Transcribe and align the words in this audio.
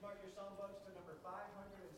mark 0.00 0.16
your 0.24 0.32
songbooks 0.32 0.80
to 0.88 0.96
number 0.96 1.12
572. 1.20 1.89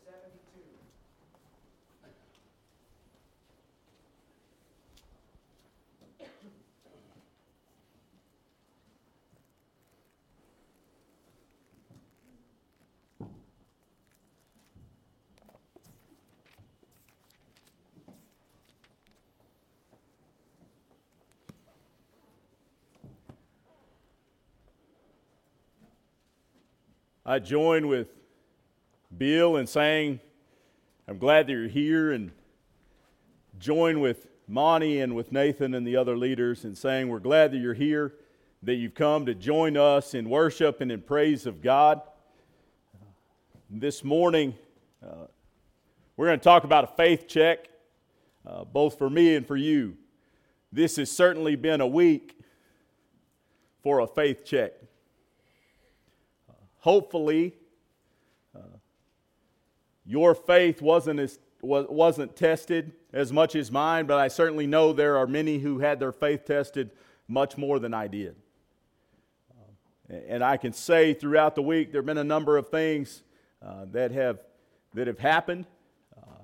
I 27.24 27.38
join 27.38 27.86
with 27.86 28.08
Bill 29.16 29.56
in 29.56 29.68
saying, 29.68 30.18
I'm 31.06 31.18
glad 31.18 31.46
that 31.46 31.52
you're 31.52 31.68
here, 31.68 32.10
and 32.10 32.32
join 33.60 34.00
with 34.00 34.26
Monty 34.48 34.98
and 34.98 35.14
with 35.14 35.30
Nathan 35.30 35.74
and 35.74 35.86
the 35.86 35.96
other 35.96 36.16
leaders 36.16 36.64
in 36.64 36.74
saying, 36.74 37.08
We're 37.08 37.20
glad 37.20 37.52
that 37.52 37.58
you're 37.58 37.74
here, 37.74 38.14
that 38.64 38.74
you've 38.74 38.94
come 38.94 39.26
to 39.26 39.36
join 39.36 39.76
us 39.76 40.14
in 40.14 40.28
worship 40.28 40.80
and 40.80 40.90
in 40.90 41.00
praise 41.00 41.46
of 41.46 41.62
God. 41.62 42.02
This 43.70 44.02
morning, 44.02 44.56
uh, 45.00 45.26
we're 46.16 46.26
going 46.26 46.40
to 46.40 46.44
talk 46.44 46.64
about 46.64 46.82
a 46.82 46.88
faith 46.88 47.28
check, 47.28 47.68
uh, 48.44 48.64
both 48.64 48.98
for 48.98 49.08
me 49.08 49.36
and 49.36 49.46
for 49.46 49.56
you. 49.56 49.96
This 50.72 50.96
has 50.96 51.08
certainly 51.08 51.54
been 51.54 51.80
a 51.80 51.86
week 51.86 52.36
for 53.80 54.00
a 54.00 54.08
faith 54.08 54.44
check 54.44 54.72
hopefully, 56.82 57.54
uh, 58.54 58.60
your 60.04 60.34
faith 60.34 60.82
wasn't, 60.82 61.20
as, 61.20 61.38
wasn't 61.62 62.36
tested 62.36 62.92
as 63.12 63.32
much 63.32 63.54
as 63.54 63.70
mine, 63.70 64.06
but 64.06 64.18
I 64.18 64.28
certainly 64.28 64.66
know 64.66 64.92
there 64.92 65.16
are 65.16 65.26
many 65.26 65.58
who 65.58 65.78
had 65.78 66.00
their 66.00 66.12
faith 66.12 66.44
tested 66.44 66.90
much 67.28 67.56
more 67.56 67.78
than 67.78 67.94
I 67.94 68.08
did. 68.08 68.34
Uh, 69.50 70.16
and 70.28 70.42
I 70.42 70.56
can 70.56 70.72
say 70.72 71.14
throughout 71.14 71.54
the 71.54 71.62
week 71.62 71.92
there 71.92 72.00
have 72.00 72.06
been 72.06 72.18
a 72.18 72.24
number 72.24 72.56
of 72.56 72.68
things 72.68 73.22
uh, 73.64 73.86
that, 73.92 74.10
have, 74.10 74.40
that 74.94 75.06
have 75.06 75.20
happened 75.20 75.66
uh, 76.16 76.42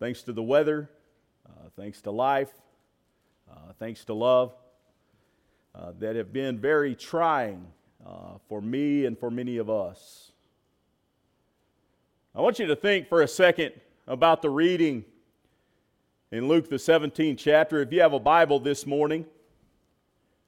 thanks 0.00 0.22
to 0.22 0.32
the 0.32 0.42
weather, 0.42 0.88
uh, 1.46 1.68
thanks 1.76 2.00
to 2.02 2.10
life, 2.10 2.52
uh, 3.50 3.72
thanks 3.78 4.04
to 4.06 4.14
love, 4.14 4.54
that 6.00 6.16
have 6.16 6.32
been 6.32 6.58
very 6.58 6.96
trying 6.96 7.64
uh, 8.06 8.38
for 8.48 8.60
me 8.60 9.04
and 9.06 9.18
for 9.18 9.30
many 9.30 9.56
of 9.56 9.68
us. 9.68 10.32
I 12.34 12.40
want 12.40 12.58
you 12.58 12.66
to 12.66 12.76
think 12.76 13.08
for 13.08 13.22
a 13.22 13.28
second 13.28 13.72
about 14.06 14.42
the 14.42 14.50
reading 14.50 15.04
in 16.30 16.46
Luke, 16.46 16.68
the 16.68 16.76
17th 16.76 17.38
chapter. 17.38 17.80
If 17.80 17.92
you 17.92 18.00
have 18.00 18.12
a 18.12 18.20
Bible 18.20 18.60
this 18.60 18.86
morning, 18.86 19.24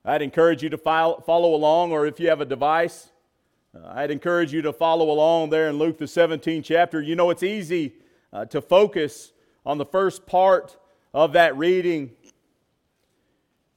I'd 0.05 0.23
encourage 0.23 0.63
you 0.63 0.69
to 0.71 0.79
follow 0.79 1.55
along, 1.55 1.93
or 1.93 2.07
if 2.07 2.21
you 2.21 2.29
have 2.29 2.41
a 2.41 2.47
device, 2.47 3.11
uh, 3.75 3.87
I'd 3.89 4.11
encourage 4.11 4.53
you 4.53 4.63
to 4.63 4.73
follow 4.73 5.11
along 5.11 5.51
there 5.51 5.69
in 5.69 5.79
Luke, 5.79 5.99
the 5.99 6.07
17th 6.07 6.65
chapter. 6.65 7.01
You 7.01 7.17
know, 7.17 7.31
it's 7.31 7.43
easy 7.43 7.95
uh, 8.33 8.45
to 8.47 8.61
focus 8.61 9.33
on 9.65 9.79
the 9.79 9.85
first 9.85 10.27
part 10.27 10.77
of 11.13 11.33
that 11.33 11.57
reading 11.57 12.13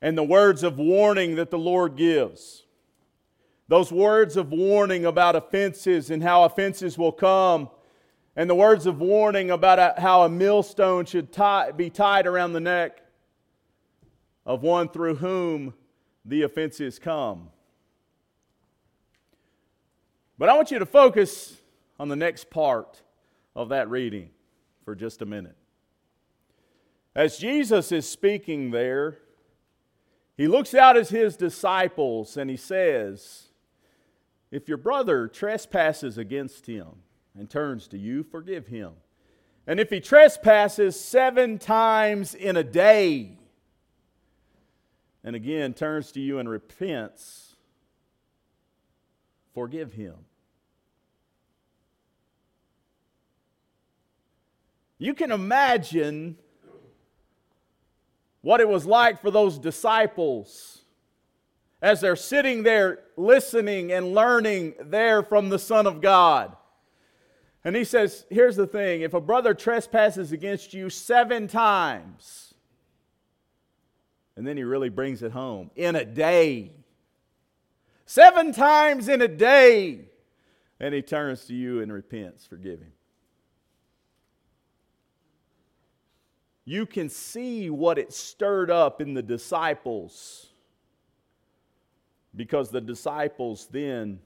and 0.02 0.18
the 0.18 0.24
words 0.24 0.64
of 0.64 0.78
warning 0.78 1.36
that 1.36 1.52
the 1.52 1.58
Lord 1.58 1.96
gives. 1.96 2.63
Those 3.74 3.92
words 3.92 4.38
of 4.38 4.52
warning 4.52 5.04
about 5.04 5.36
offenses 5.36 6.12
and 6.12 6.22
how 6.22 6.44
offenses 6.44 6.96
will 6.96 7.12
come, 7.12 7.72
and 8.36 8.48
the 8.48 8.54
words 8.54 8.86
of 8.86 9.00
warning 9.02 9.50
about 9.50 9.98
how 9.98 10.22
a 10.22 10.30
millstone 10.30 11.06
should 11.06 11.32
tie, 11.32 11.72
be 11.72 11.90
tied 11.90 12.28
around 12.28 12.54
the 12.54 12.60
neck 12.60 13.02
of 14.46 14.62
one 14.62 14.90
through 14.90 15.16
whom 15.16 15.74
the 16.24 16.44
offenses 16.44 17.00
come. 17.00 17.50
But 20.38 20.50
I 20.50 20.54
want 20.54 20.70
you 20.70 20.78
to 20.78 20.86
focus 20.86 21.58
on 22.00 22.10
the 22.10 22.16
next 22.16 22.52
part 22.52 23.02
of 23.56 23.70
that 23.70 23.90
reading 23.90 24.30
for 24.86 24.94
just 24.94 25.24
a 25.24 25.26
minute. 25.26 25.58
As 27.16 27.40
Jesus 27.40 27.92
is 27.92 28.08
speaking 28.08 28.70
there, 28.70 29.18
he 30.38 30.48
looks 30.48 30.76
out 30.76 30.96
at 30.96 31.10
his 31.10 31.36
disciples 31.36 32.38
and 32.38 32.52
he 32.52 32.58
says, 32.58 33.50
if 34.54 34.68
your 34.68 34.78
brother 34.78 35.28
trespasses 35.28 36.20
against 36.20 36.68
him 36.68 36.86
and 37.36 37.50
turns 37.50 37.88
to 37.88 37.98
you, 37.98 38.22
forgive 38.22 38.68
him. 38.68 38.92
And 39.66 39.80
if 39.80 39.90
he 39.90 40.00
trespasses 40.00 41.00
seven 41.00 41.58
times 41.58 42.36
in 42.36 42.56
a 42.56 42.64
day 42.64 43.40
and 45.24 45.36
again 45.36 45.74
turns 45.74 46.12
to 46.12 46.20
you 46.20 46.38
and 46.38 46.48
repents, 46.48 47.56
forgive 49.56 49.94
him. 49.94 50.18
You 55.00 55.16
can 55.16 55.32
imagine 55.32 56.38
what 58.42 58.62
it 58.62 58.70
was 58.70 58.86
like 58.86 59.20
for 59.20 59.32
those 59.32 59.58
disciples 59.58 60.83
as 61.84 62.00
they're 62.00 62.16
sitting 62.16 62.64
there 62.64 63.00
listening 63.18 63.92
and 63.92 64.16
learning 64.16 64.74
there 64.80 65.22
from 65.22 65.50
the 65.50 65.60
Son 65.60 65.86
of 65.86 66.00
God. 66.00 66.56
And 67.66 67.76
he 67.76 67.84
says, 67.84 68.26
Here's 68.30 68.56
the 68.56 68.66
thing 68.66 69.02
if 69.02 69.14
a 69.14 69.22
brother 69.22 69.54
trespasses 69.54 70.32
against 70.32 70.74
you 70.74 70.90
seven 70.90 71.48
times, 71.48 72.54
and 74.38 74.48
then 74.48 74.56
he 74.56 74.64
really 74.64 74.90
brings 74.90 75.22
it 75.22 75.34
home 75.34 75.72
in 75.76 75.98
a 75.98 76.06
day, 76.06 76.72
seven 78.06 78.54
times 78.54 79.10
in 79.10 79.22
a 79.22 79.28
day, 79.28 80.06
and 80.80 80.94
he 80.94 81.02
turns 81.02 81.46
to 81.46 81.54
you 81.54 81.82
and 81.82 81.92
repents, 81.92 82.46
forgive 82.46 82.80
him. 82.80 82.94
You 86.64 86.86
can 86.86 87.10
see 87.10 87.70
what 87.70 87.98
it 87.98 88.14
stirred 88.14 88.72
up 88.72 89.02
in 89.02 89.14
the 89.14 89.22
disciples 89.22 90.53
because 92.36 92.70
the 92.70 92.82
disciples 92.82 93.68
then 93.72 94.20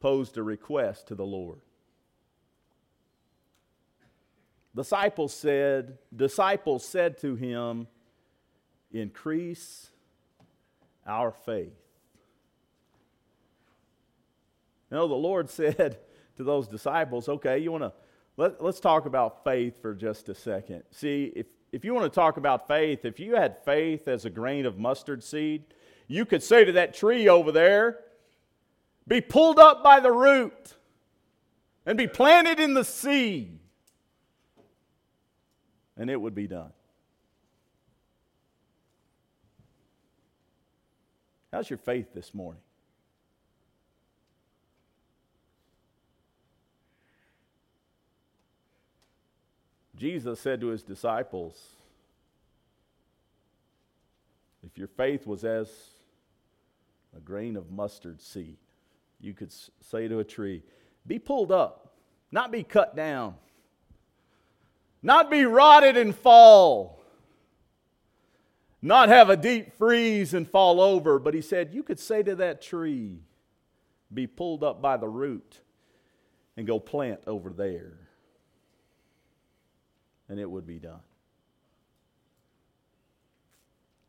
posed 0.00 0.36
a 0.36 0.42
request 0.42 1.08
to 1.08 1.14
the 1.14 1.24
Lord. 1.24 1.60
Disciples 4.74 5.34
said, 5.34 5.98
disciples 6.14 6.84
said 6.84 7.18
to 7.18 7.34
him, 7.34 7.88
increase 8.92 9.90
our 11.06 11.32
faith. 11.32 11.72
You 14.90 14.96
know, 14.98 15.08
the 15.08 15.14
Lord 15.14 15.50
said 15.50 15.98
to 16.36 16.44
those 16.44 16.68
disciples, 16.68 17.28
okay, 17.28 17.58
you 17.58 17.72
want 17.72 17.84
to, 17.84 17.92
let, 18.36 18.62
let's 18.62 18.80
talk 18.80 19.06
about 19.06 19.42
faith 19.42 19.80
for 19.82 19.94
just 19.94 20.28
a 20.28 20.34
second. 20.34 20.84
See, 20.90 21.32
if, 21.34 21.46
if 21.72 21.84
you 21.84 21.92
want 21.92 22.04
to 22.04 22.14
talk 22.14 22.36
about 22.36 22.68
faith, 22.68 23.04
if 23.04 23.18
you 23.18 23.34
had 23.34 23.64
faith 23.64 24.06
as 24.06 24.24
a 24.24 24.30
grain 24.30 24.64
of 24.64 24.78
mustard 24.78 25.24
seed, 25.24 25.64
you 26.08 26.24
could 26.24 26.42
say 26.42 26.64
to 26.64 26.72
that 26.72 26.94
tree 26.94 27.28
over 27.28 27.52
there, 27.52 28.00
be 29.06 29.20
pulled 29.20 29.58
up 29.58 29.84
by 29.84 30.00
the 30.00 30.10
root 30.10 30.74
and 31.86 31.96
be 31.96 32.06
planted 32.06 32.58
in 32.58 32.74
the 32.74 32.84
sea, 32.84 33.60
and 35.96 36.10
it 36.10 36.20
would 36.20 36.34
be 36.34 36.46
done. 36.46 36.72
How's 41.52 41.70
your 41.70 41.78
faith 41.78 42.12
this 42.14 42.34
morning? 42.34 42.60
Jesus 49.96 50.38
said 50.38 50.60
to 50.60 50.68
his 50.68 50.82
disciples, 50.82 51.58
If 54.62 54.78
your 54.78 54.86
faith 54.86 55.26
was 55.26 55.44
as 55.44 55.68
a 57.16 57.20
grain 57.20 57.56
of 57.56 57.70
mustard 57.70 58.20
seed. 58.20 58.56
You 59.20 59.34
could 59.34 59.52
say 59.80 60.08
to 60.08 60.18
a 60.18 60.24
tree, 60.24 60.62
Be 61.06 61.18
pulled 61.18 61.50
up, 61.50 61.94
not 62.30 62.52
be 62.52 62.62
cut 62.62 62.94
down, 62.94 63.34
not 65.02 65.30
be 65.30 65.44
rotted 65.44 65.96
and 65.96 66.14
fall, 66.14 67.02
not 68.80 69.08
have 69.08 69.28
a 69.28 69.36
deep 69.36 69.76
freeze 69.76 70.34
and 70.34 70.48
fall 70.48 70.80
over. 70.80 71.18
But 71.18 71.34
he 71.34 71.40
said, 71.40 71.70
You 71.72 71.82
could 71.82 71.98
say 71.98 72.22
to 72.22 72.36
that 72.36 72.62
tree, 72.62 73.20
Be 74.12 74.26
pulled 74.26 74.62
up 74.62 74.80
by 74.80 74.96
the 74.96 75.08
root 75.08 75.60
and 76.56 76.66
go 76.66 76.78
plant 76.78 77.20
over 77.26 77.50
there. 77.50 77.98
And 80.28 80.38
it 80.38 80.48
would 80.48 80.66
be 80.66 80.78
done. 80.78 81.00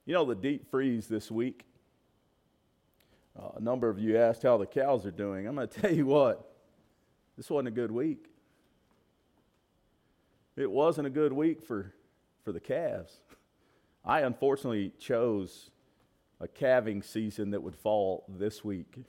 You 0.05 0.13
know, 0.15 0.25
the 0.25 0.35
deep 0.35 0.69
freeze 0.69 1.07
this 1.07 1.29
week 1.29 1.65
uh, 3.39 3.51
a 3.55 3.61
number 3.61 3.89
of 3.89 3.99
you 3.99 4.17
asked 4.17 4.43
how 4.43 4.57
the 4.57 4.65
cows 4.65 5.05
are 5.05 5.11
doing. 5.11 5.47
I'm 5.47 5.55
going 5.55 5.67
to 5.69 5.81
tell 5.81 5.93
you 5.93 6.05
what, 6.05 6.51
this 7.37 7.49
wasn't 7.49 7.69
a 7.69 7.71
good 7.71 7.91
week. 7.91 8.25
It 10.55 10.69
wasn't 10.69 11.07
a 11.07 11.09
good 11.09 11.31
week 11.31 11.61
for, 11.61 11.93
for 12.43 12.51
the 12.51 12.59
calves. 12.59 13.21
I 14.05 14.21
unfortunately 14.21 14.93
chose 14.99 15.71
a 16.41 16.47
calving 16.47 17.01
season 17.01 17.51
that 17.51 17.61
would 17.61 17.75
fall 17.75 18.25
this 18.27 18.63
week. 18.63 18.93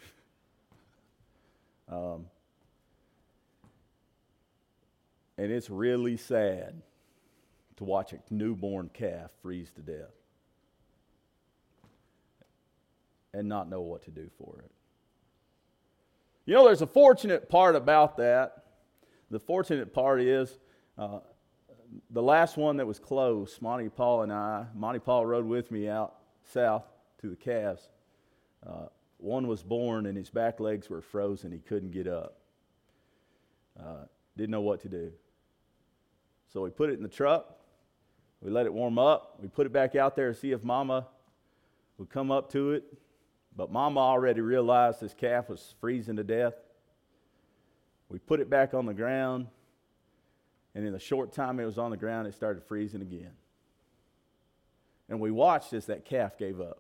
Um, 1.93 2.26
and 5.37 5.50
it's 5.50 5.69
really 5.69 6.17
sad 6.17 6.83
to 7.79 7.83
watch 7.83 8.12
a 8.12 8.21
newborn 8.31 8.91
calf 8.94 9.33
freeze 9.43 9.73
to 9.73 9.81
death 9.81 10.19
and 13.32 13.49
not 13.49 13.69
know 13.69 13.81
what 13.81 14.03
to 14.05 14.11
do 14.11 14.29
for 14.38 14.61
it. 14.65 14.71
You 16.47 16.55
know, 16.55 16.65
there's 16.65 16.82
a 16.82 16.87
fortunate 16.87 17.49
part 17.49 17.77
about 17.77 18.17
that. 18.17 18.65
The 19.31 19.38
fortunate 19.38 19.93
part 19.93 20.21
is 20.21 20.59
uh, 20.99 21.21
the 22.11 22.23
last 22.23 22.56
one 22.56 22.77
that 22.79 22.87
was 22.87 22.99
close, 22.99 23.59
Monty 23.61 23.88
Paul 23.88 24.23
and 24.23 24.32
I, 24.32 24.67
Monty 24.75 24.99
Paul 24.99 25.27
rode 25.27 25.47
with 25.47 25.71
me 25.71 25.88
out 25.88 26.15
south 26.53 26.85
to 27.21 27.29
the 27.29 27.37
calves. 27.37 27.88
Uh, 28.67 28.87
one 29.19 29.47
was 29.47 29.62
born 29.62 30.06
and 30.06 30.17
his 30.17 30.31
back 30.31 30.61
legs 30.61 30.91
were 30.91 31.00
frozen. 31.00 31.53
He 31.53 31.59
couldn't 31.59 31.93
get 31.93 32.06
up. 32.06 32.38
Uh, 33.79 34.05
didn't 34.37 34.50
know 34.50 34.61
what 34.61 34.81
to 34.83 34.88
do. 34.88 35.12
So 36.53 36.62
we 36.62 36.71
put 36.71 36.91
it 36.91 36.94
in 36.94 37.03
the 37.03 37.09
truck. 37.09 37.56
We 38.41 38.50
let 38.50 38.67
it 38.67 38.73
warm 38.73 38.99
up. 38.99 39.37
We 39.41 39.49
put 39.49 39.67
it 39.67 39.73
back 39.73 39.94
out 39.94 40.17
there 40.17 40.33
to 40.33 40.38
see 40.38 40.53
if 40.53 40.65
Mama 40.65 41.06
would 41.99 42.11
come 42.11 42.31
up 42.31 42.50
to 42.53 42.73
it. 42.73 42.85
But 43.56 43.73
Mama 43.73 44.00
already 44.00 44.41
realized 44.41 45.00
this 45.00 45.14
calf 45.14 45.49
was 45.49 45.75
freezing 45.81 46.17
to 46.17 46.25
death. 46.25 46.55
We 48.08 48.19
put 48.19 48.41
it 48.41 48.49
back 48.49 48.75
on 48.75 48.87
the 48.87 48.94
ground. 48.94 49.47
And 50.75 50.87
in 50.87 50.93
the 50.93 51.00
short 51.00 51.32
time 51.32 51.58
it 51.58 51.64
was 51.64 51.79
on 51.79 51.91
the 51.91 51.97
ground, 51.97 52.29
it 52.29 52.35
started 52.35 52.62
freezing 52.64 53.02
again. 53.02 53.32
And 55.08 55.19
we 55.19 55.31
watched 55.32 55.73
as 55.73 55.87
that 55.87 56.05
calf 56.05 56.38
gave 56.38 56.61
up. 56.61 56.79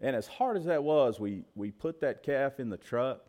And 0.00 0.16
as 0.16 0.26
hard 0.26 0.56
as 0.56 0.64
that 0.64 0.82
was, 0.82 1.20
we, 1.20 1.44
we 1.54 1.70
put 1.70 2.00
that 2.00 2.22
calf 2.22 2.58
in 2.60 2.70
the 2.70 2.76
truck. 2.76 3.24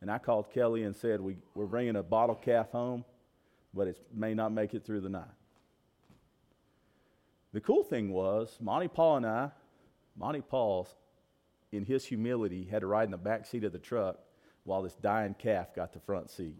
And 0.00 0.10
I 0.10 0.18
called 0.18 0.50
Kelly 0.52 0.82
and 0.82 0.94
said, 0.94 1.20
we, 1.20 1.38
We're 1.54 1.66
bringing 1.66 1.96
a 1.96 2.02
bottle 2.02 2.34
calf 2.34 2.70
home, 2.70 3.04
but 3.72 3.88
it 3.88 3.98
may 4.12 4.34
not 4.34 4.52
make 4.52 4.74
it 4.74 4.84
through 4.84 5.00
the 5.00 5.08
night. 5.08 5.24
The 7.52 7.60
cool 7.60 7.84
thing 7.84 8.12
was, 8.12 8.56
Monty 8.60 8.88
Paul 8.88 9.18
and 9.18 9.26
I, 9.26 9.50
Monty 10.16 10.40
Paul, 10.40 10.88
in 11.72 11.84
his 11.84 12.04
humility, 12.04 12.64
had 12.64 12.80
to 12.80 12.86
ride 12.86 13.04
in 13.04 13.10
the 13.10 13.16
back 13.16 13.46
seat 13.46 13.64
of 13.64 13.72
the 13.72 13.78
truck 13.78 14.18
while 14.64 14.82
this 14.82 14.94
dying 14.94 15.34
calf 15.38 15.74
got 15.74 15.92
the 15.92 16.00
front 16.00 16.30
seat. 16.30 16.56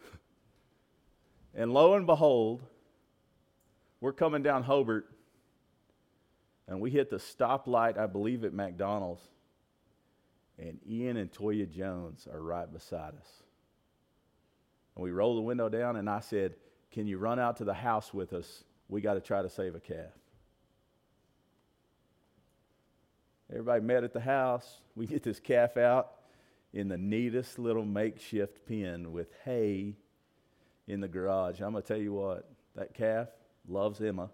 and 1.54 1.72
lo 1.72 1.94
and 1.94 2.06
behold, 2.06 2.62
we're 4.00 4.12
coming 4.12 4.42
down 4.42 4.62
Hobart, 4.62 5.08
and 6.68 6.80
we 6.80 6.90
hit 6.90 7.10
the 7.10 7.16
stoplight, 7.16 7.98
I 7.98 8.06
believe, 8.06 8.44
at 8.44 8.52
McDonald's, 8.52 9.22
and 10.58 10.78
Ian 10.88 11.16
and 11.16 11.30
Toya 11.30 11.70
Jones 11.70 12.26
are 12.30 12.40
right 12.40 12.70
beside 12.72 13.14
us. 13.14 13.42
And 14.94 15.02
we 15.02 15.10
roll 15.10 15.36
the 15.36 15.42
window 15.42 15.68
down, 15.68 15.96
and 15.96 16.08
I 16.08 16.20
said, 16.20 16.54
Can 16.90 17.06
you 17.06 17.18
run 17.18 17.38
out 17.38 17.58
to 17.58 17.64
the 17.64 17.74
house 17.74 18.14
with 18.14 18.32
us? 18.32 18.64
We 18.88 19.00
got 19.00 19.14
to 19.14 19.20
try 19.20 19.42
to 19.42 19.50
save 19.50 19.74
a 19.74 19.80
calf. 19.80 20.12
Everybody 23.50 23.80
met 23.82 24.04
at 24.04 24.12
the 24.12 24.20
house. 24.20 24.78
We 24.94 25.06
get 25.06 25.22
this 25.22 25.40
calf 25.40 25.76
out 25.76 26.12
in 26.72 26.88
the 26.88 26.98
neatest 26.98 27.58
little 27.58 27.84
makeshift 27.84 28.66
pen 28.66 29.12
with 29.12 29.28
hay 29.44 29.96
in 30.86 31.00
the 31.00 31.08
garage. 31.08 31.60
I'm 31.60 31.72
going 31.72 31.82
to 31.82 31.88
tell 31.88 31.96
you 31.96 32.12
what, 32.12 32.48
that 32.74 32.94
calf 32.94 33.28
loves 33.68 34.00
Emma. 34.00 34.30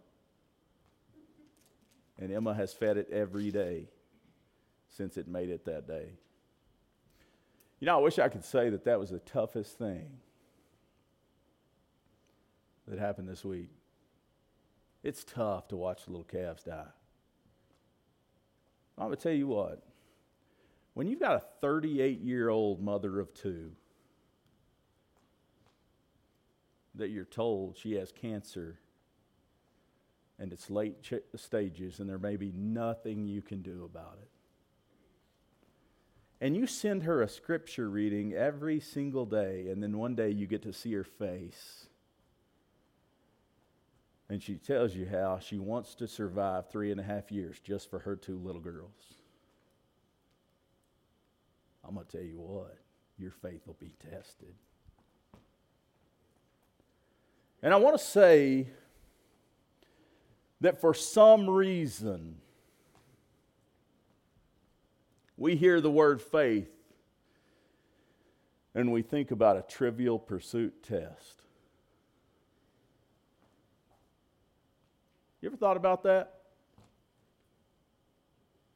And 2.18 2.32
Emma 2.32 2.54
has 2.54 2.72
fed 2.72 2.96
it 2.96 3.08
every 3.10 3.50
day 3.50 3.88
since 4.88 5.16
it 5.16 5.26
made 5.26 5.50
it 5.50 5.64
that 5.64 5.86
day. 5.86 6.10
You 7.80 7.86
know, 7.86 7.98
I 7.98 8.00
wish 8.00 8.18
I 8.18 8.28
could 8.28 8.44
say 8.44 8.70
that 8.70 8.84
that 8.84 9.00
was 9.00 9.10
the 9.10 9.18
toughest 9.18 9.76
thing 9.76 10.18
that 12.86 12.98
happened 12.98 13.28
this 13.28 13.44
week. 13.44 13.70
It's 15.02 15.24
tough 15.24 15.68
to 15.68 15.76
watch 15.76 16.06
little 16.06 16.24
calves 16.24 16.62
die. 16.62 16.86
I'm 18.96 19.06
going 19.06 19.16
to 19.16 19.22
tell 19.22 19.32
you 19.32 19.48
what, 19.48 19.82
when 20.94 21.08
you've 21.08 21.20
got 21.20 21.36
a 21.36 21.42
38 21.60 22.20
year 22.20 22.50
old 22.50 22.80
mother 22.80 23.18
of 23.18 23.32
two 23.34 23.72
that 26.94 27.08
you're 27.08 27.24
told 27.24 27.76
she 27.76 27.94
has 27.94 28.12
cancer 28.12 28.78
and 30.38 30.52
it's 30.52 30.70
late 30.70 31.02
ch- 31.02 31.14
stages 31.36 31.98
and 31.98 32.08
there 32.08 32.18
may 32.18 32.36
be 32.36 32.52
nothing 32.54 33.26
you 33.26 33.40
can 33.42 33.62
do 33.62 33.84
about 33.84 34.18
it. 34.20 34.28
And 36.40 36.56
you 36.56 36.66
send 36.66 37.04
her 37.04 37.22
a 37.22 37.28
scripture 37.28 37.88
reading 37.88 38.32
every 38.34 38.80
single 38.80 39.26
day, 39.26 39.68
and 39.68 39.80
then 39.80 39.96
one 39.96 40.16
day 40.16 40.30
you 40.30 40.48
get 40.48 40.62
to 40.62 40.72
see 40.72 40.92
her 40.92 41.04
face 41.04 41.86
and 44.32 44.42
she 44.42 44.54
tells 44.54 44.94
you 44.94 45.04
how 45.04 45.38
she 45.38 45.58
wants 45.58 45.94
to 45.94 46.08
survive 46.08 46.70
three 46.70 46.90
and 46.90 46.98
a 46.98 47.02
half 47.02 47.30
years 47.30 47.60
just 47.60 47.90
for 47.90 47.98
her 47.98 48.16
two 48.16 48.38
little 48.38 48.62
girls. 48.62 49.18
I'm 51.86 51.96
going 51.96 52.06
to 52.06 52.16
tell 52.16 52.24
you 52.24 52.38
what, 52.38 52.78
your 53.18 53.30
faith 53.30 53.66
will 53.66 53.76
be 53.78 53.92
tested. 54.10 54.54
And 57.62 57.74
I 57.74 57.76
want 57.76 57.98
to 57.98 58.02
say 58.02 58.68
that 60.62 60.80
for 60.80 60.94
some 60.94 61.50
reason, 61.50 62.36
we 65.36 65.56
hear 65.56 65.82
the 65.82 65.90
word 65.90 66.22
faith 66.22 66.72
and 68.74 68.90
we 68.92 69.02
think 69.02 69.30
about 69.30 69.58
a 69.58 69.62
trivial 69.62 70.18
pursuit 70.18 70.82
test. 70.82 71.41
You 75.42 75.48
ever 75.48 75.56
thought 75.56 75.76
about 75.76 76.04
that? 76.04 76.34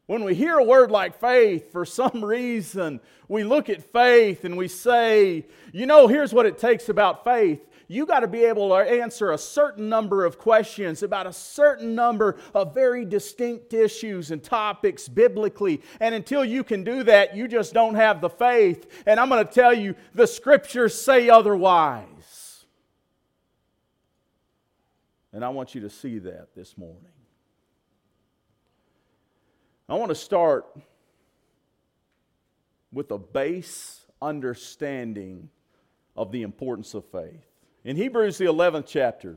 When 0.07 0.25
we 0.25 0.35
hear 0.35 0.59
a 0.59 0.65
word 0.65 0.91
like 0.91 1.21
faith, 1.21 1.71
for 1.71 1.85
some 1.85 2.25
reason, 2.25 3.01
we 3.29 3.45
look 3.45 3.69
at 3.71 3.93
faith 3.93 4.45
and 4.45 4.57
we 4.57 4.67
say, 4.67 5.47
you 5.73 5.87
know, 5.87 6.09
here's 6.09 6.35
what 6.35 6.45
it 6.45 6.59
takes 6.59 6.89
about 6.89 7.23
faith. 7.23 7.61
You 7.87 8.05
got 8.05 8.21
to 8.21 8.27
be 8.27 8.45
able 8.45 8.71
to 8.71 8.75
answer 8.77 9.31
a 9.31 9.39
certain 9.39 9.89
number 9.89 10.25
of 10.25 10.39
questions 10.39 11.05
about 11.05 11.29
a 11.29 11.33
certain 11.33 11.95
number 11.95 12.37
of 12.53 12.75
very 12.75 13.05
distinct 13.05 13.73
issues 13.73 14.33
and 14.33 14.43
topics 14.43 15.07
biblically. 15.07 15.83
And 16.01 16.17
until 16.17 16.45
you 16.45 16.65
can 16.65 16.83
do 16.83 17.05
that, 17.05 17.37
you 17.37 17.47
just 17.47 17.75
don't 17.75 17.95
have 17.95 18.21
the 18.21 18.31
faith. 18.31 19.05
And 19.07 19.21
I'm 19.21 19.29
going 19.29 19.47
to 19.47 19.53
tell 19.53 19.73
you, 19.73 19.95
the 20.17 20.27
scriptures 20.27 21.01
say 21.01 21.29
otherwise. 21.29 22.16
And 25.37 25.45
I 25.45 25.51
want 25.51 25.75
you 25.75 25.83
to 25.83 25.91
see 25.91 26.19
that 26.21 26.55
this 26.57 26.79
morning. 26.79 27.13
I 29.87 29.95
want 29.97 30.09
to 30.09 30.15
start 30.15 30.65
with 32.91 33.11
a 33.11 33.19
base 33.19 34.07
understanding 34.23 35.51
of 36.17 36.33
the 36.33 36.41
importance 36.41 36.95
of 36.95 37.05
faith. 37.05 37.45
In 37.85 37.97
Hebrews, 37.97 38.39
the 38.39 38.47
11th 38.47 38.87
chapter, 38.87 39.37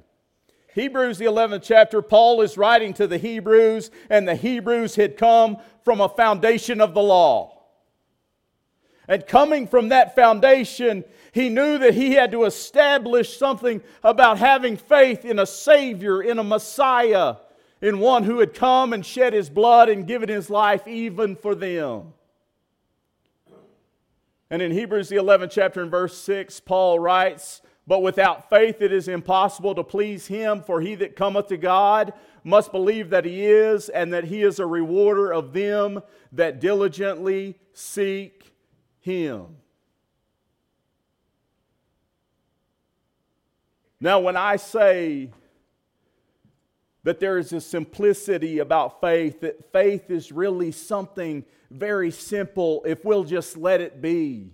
Hebrews, 0.74 1.18
the 1.18 1.26
11th 1.26 1.64
chapter, 1.64 2.02
Paul 2.02 2.44
is 2.44 2.58
writing 2.58 2.94
to 2.94 3.06
the 3.06 3.18
Hebrews, 3.18 3.92
and 4.10 4.26
the 4.26 4.36
Hebrews 4.36 4.96
had 4.96 5.18
come 5.18 5.58
from 5.84 6.00
a 6.00 6.08
foundation 6.08 6.80
of 6.80 6.94
the 6.94 7.04
law. 7.04 7.59
And 9.10 9.26
coming 9.26 9.66
from 9.66 9.90
that 9.90 10.14
foundation, 10.14 11.04
he 11.32 11.50
knew 11.50 11.80
that 11.80 11.96
he 11.96 12.14
had 12.14 12.32
to 12.32 12.44
establish 12.44 13.36
something 13.40 13.82
about 14.04 14.38
having 14.38 14.78
faith 14.78 15.26
in 15.26 15.40
a 15.40 15.48
Savior, 15.48 16.22
in 16.22 16.38
a 16.38 16.44
Messiah, 16.44 17.38
in 17.82 17.98
one 17.98 18.24
who 18.24 18.40
had 18.40 18.54
come 18.54 18.94
and 18.94 19.04
shed 19.04 19.34
his 19.34 19.50
blood 19.50 19.90
and 19.90 20.06
given 20.06 20.30
his 20.30 20.52
life 20.52 20.88
even 20.88 21.36
for 21.36 21.56
them. 21.56 22.14
And 24.52 24.62
in 24.62 24.72
Hebrews, 24.72 25.10
the 25.10 25.16
11th 25.16 25.52
chapter, 25.52 25.82
and 25.82 25.90
verse 25.90 26.16
6, 26.16 26.60
Paul 26.60 27.00
writes, 27.00 27.64
But 27.88 28.04
without 28.04 28.48
faith 28.48 28.80
it 28.80 28.94
is 28.94 29.08
impossible 29.08 29.74
to 29.74 29.84
please 29.84 30.28
him, 30.28 30.62
for 30.62 30.82
he 30.82 30.94
that 30.96 31.16
cometh 31.16 31.48
to 31.48 31.58
God 31.58 32.14
must 32.44 32.72
believe 32.72 33.10
that 33.10 33.26
he 33.26 33.48
is, 33.48 33.90
and 33.90 34.14
that 34.14 34.26
he 34.26 34.44
is 34.44 34.60
a 34.60 34.68
rewarder 34.68 35.34
of 35.34 35.54
them 35.54 36.04
that 36.32 36.60
diligently 36.60 37.58
seek 37.74 38.50
him. 39.02 39.48
Now, 44.02 44.20
when 44.20 44.38
I 44.38 44.56
say 44.56 45.32
that 47.04 47.20
there 47.20 47.38
is 47.38 47.52
a 47.54 47.62
simplicity 47.62 48.60
about 48.60 49.02
faith, 49.02 49.42
that 49.42 49.72
faith 49.72 50.10
is 50.10 50.32
really 50.32 50.72
something 50.72 51.44
very 51.70 52.12
simple 52.12 52.84
if 52.86 53.04
we'll 53.04 53.24
just 53.24 53.58
let 53.58 53.82
it 53.82 54.02
be. 54.02 54.52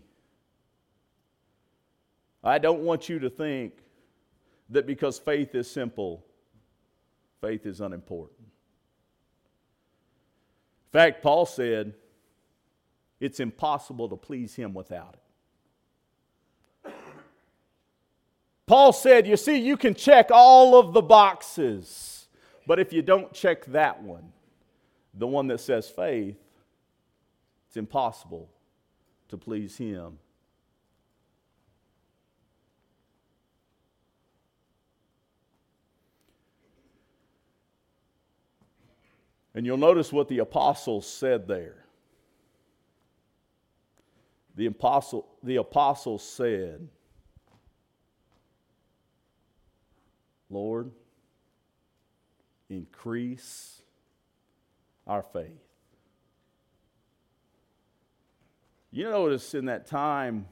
I 2.43 2.57
don't 2.59 2.81
want 2.81 3.09
you 3.09 3.19
to 3.19 3.29
think 3.29 3.73
that 4.69 4.85
because 4.85 5.17
faith 5.19 5.55
is 5.55 5.69
simple, 5.69 6.25
faith 7.41 7.65
is 7.65 7.81
unimportant. 7.81 8.39
In 10.87 10.91
fact, 10.91 11.21
Paul 11.21 11.45
said 11.45 11.93
it's 13.19 13.39
impossible 13.39 14.09
to 14.09 14.15
please 14.15 14.55
him 14.55 14.73
without 14.73 15.15
it. 16.85 16.93
Paul 18.67 18.93
said, 18.93 19.27
You 19.27 19.37
see, 19.37 19.57
you 19.57 19.77
can 19.77 19.93
check 19.93 20.29
all 20.31 20.79
of 20.79 20.93
the 20.93 21.01
boxes, 21.01 22.27
but 22.65 22.79
if 22.79 22.91
you 22.91 23.01
don't 23.01 23.31
check 23.33 23.65
that 23.65 24.01
one, 24.01 24.31
the 25.13 25.27
one 25.27 25.47
that 25.47 25.59
says 25.59 25.89
faith, 25.89 26.37
it's 27.67 27.77
impossible 27.77 28.49
to 29.29 29.37
please 29.37 29.77
him 29.77 30.17
And 39.55 39.65
you'll 39.65 39.77
notice 39.77 40.11
what 40.11 40.27
the 40.27 40.39
apostles 40.39 41.07
said 41.07 41.47
there. 41.47 41.84
The, 44.55 44.67
apostle, 44.67 45.27
the 45.43 45.57
apostles 45.57 46.23
said, 46.23 46.87
Lord, 50.49 50.91
increase 52.69 53.81
our 55.05 55.23
faith. 55.23 55.51
You 58.91 59.09
notice 59.09 59.53
in 59.53 59.65
that 59.65 59.87
time 59.87 60.47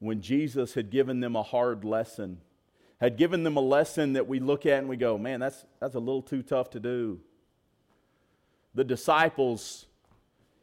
when 0.00 0.20
Jesus 0.20 0.74
had 0.74 0.90
given 0.90 1.20
them 1.20 1.34
a 1.34 1.42
hard 1.42 1.84
lesson, 1.84 2.38
had 3.00 3.16
given 3.16 3.42
them 3.42 3.56
a 3.56 3.60
lesson 3.60 4.12
that 4.12 4.28
we 4.28 4.38
look 4.38 4.66
at 4.66 4.80
and 4.80 4.88
we 4.88 4.98
go, 4.98 5.16
man, 5.16 5.40
that's, 5.40 5.64
that's 5.80 5.94
a 5.94 5.98
little 5.98 6.22
too 6.22 6.42
tough 6.42 6.70
to 6.70 6.80
do 6.80 7.20
the 8.78 8.84
disciples, 8.84 9.87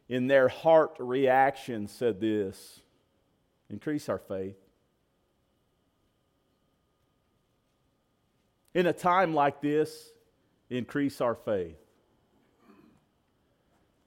in 0.07 0.27
their 0.27 0.47
heart 0.47 0.95
reaction, 0.99 1.87
said 1.87 2.19
this 2.19 2.81
increase 3.69 4.09
our 4.09 4.19
faith. 4.19 4.57
In 8.73 8.85
a 8.85 8.93
time 8.93 9.33
like 9.33 9.61
this, 9.61 10.11
increase 10.69 11.21
our 11.21 11.35
faith. 11.35 11.77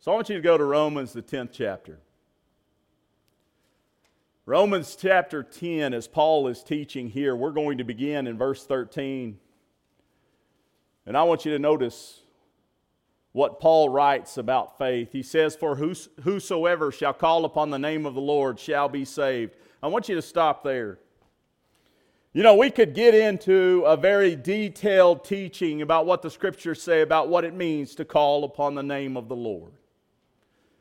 So 0.00 0.12
I 0.12 0.14
want 0.14 0.28
you 0.28 0.36
to 0.36 0.42
go 0.42 0.56
to 0.56 0.64
Romans, 0.64 1.12
the 1.12 1.22
10th 1.22 1.50
chapter. 1.52 1.98
Romans 4.46 4.96
chapter 4.98 5.42
10, 5.42 5.92
as 5.92 6.06
Paul 6.06 6.48
is 6.48 6.62
teaching 6.62 7.08
here, 7.08 7.34
we're 7.34 7.50
going 7.50 7.78
to 7.78 7.84
begin 7.84 8.26
in 8.26 8.38
verse 8.38 8.64
13. 8.64 9.38
And 11.04 11.16
I 11.16 11.24
want 11.24 11.44
you 11.44 11.52
to 11.52 11.58
notice 11.58 12.22
what 13.38 13.60
Paul 13.60 13.88
writes 13.88 14.36
about 14.36 14.78
faith. 14.78 15.12
He 15.12 15.22
says, 15.22 15.54
For 15.54 15.76
whosoever 15.76 16.90
shall 16.90 17.12
call 17.12 17.44
upon 17.44 17.70
the 17.70 17.78
name 17.78 18.04
of 18.04 18.14
the 18.14 18.20
Lord 18.20 18.58
shall 18.58 18.88
be 18.88 19.04
saved. 19.04 19.54
I 19.80 19.86
want 19.86 20.08
you 20.08 20.16
to 20.16 20.22
stop 20.22 20.64
there. 20.64 20.98
You 22.32 22.42
know, 22.42 22.56
we 22.56 22.68
could 22.68 22.96
get 22.96 23.14
into 23.14 23.84
a 23.86 23.96
very 23.96 24.34
detailed 24.34 25.24
teaching 25.24 25.82
about 25.82 26.04
what 26.04 26.20
the 26.20 26.32
scriptures 26.32 26.82
say 26.82 27.00
about 27.00 27.28
what 27.28 27.44
it 27.44 27.54
means 27.54 27.94
to 27.94 28.04
call 28.04 28.42
upon 28.42 28.74
the 28.74 28.82
name 28.82 29.16
of 29.16 29.28
the 29.28 29.36
Lord. 29.36 29.70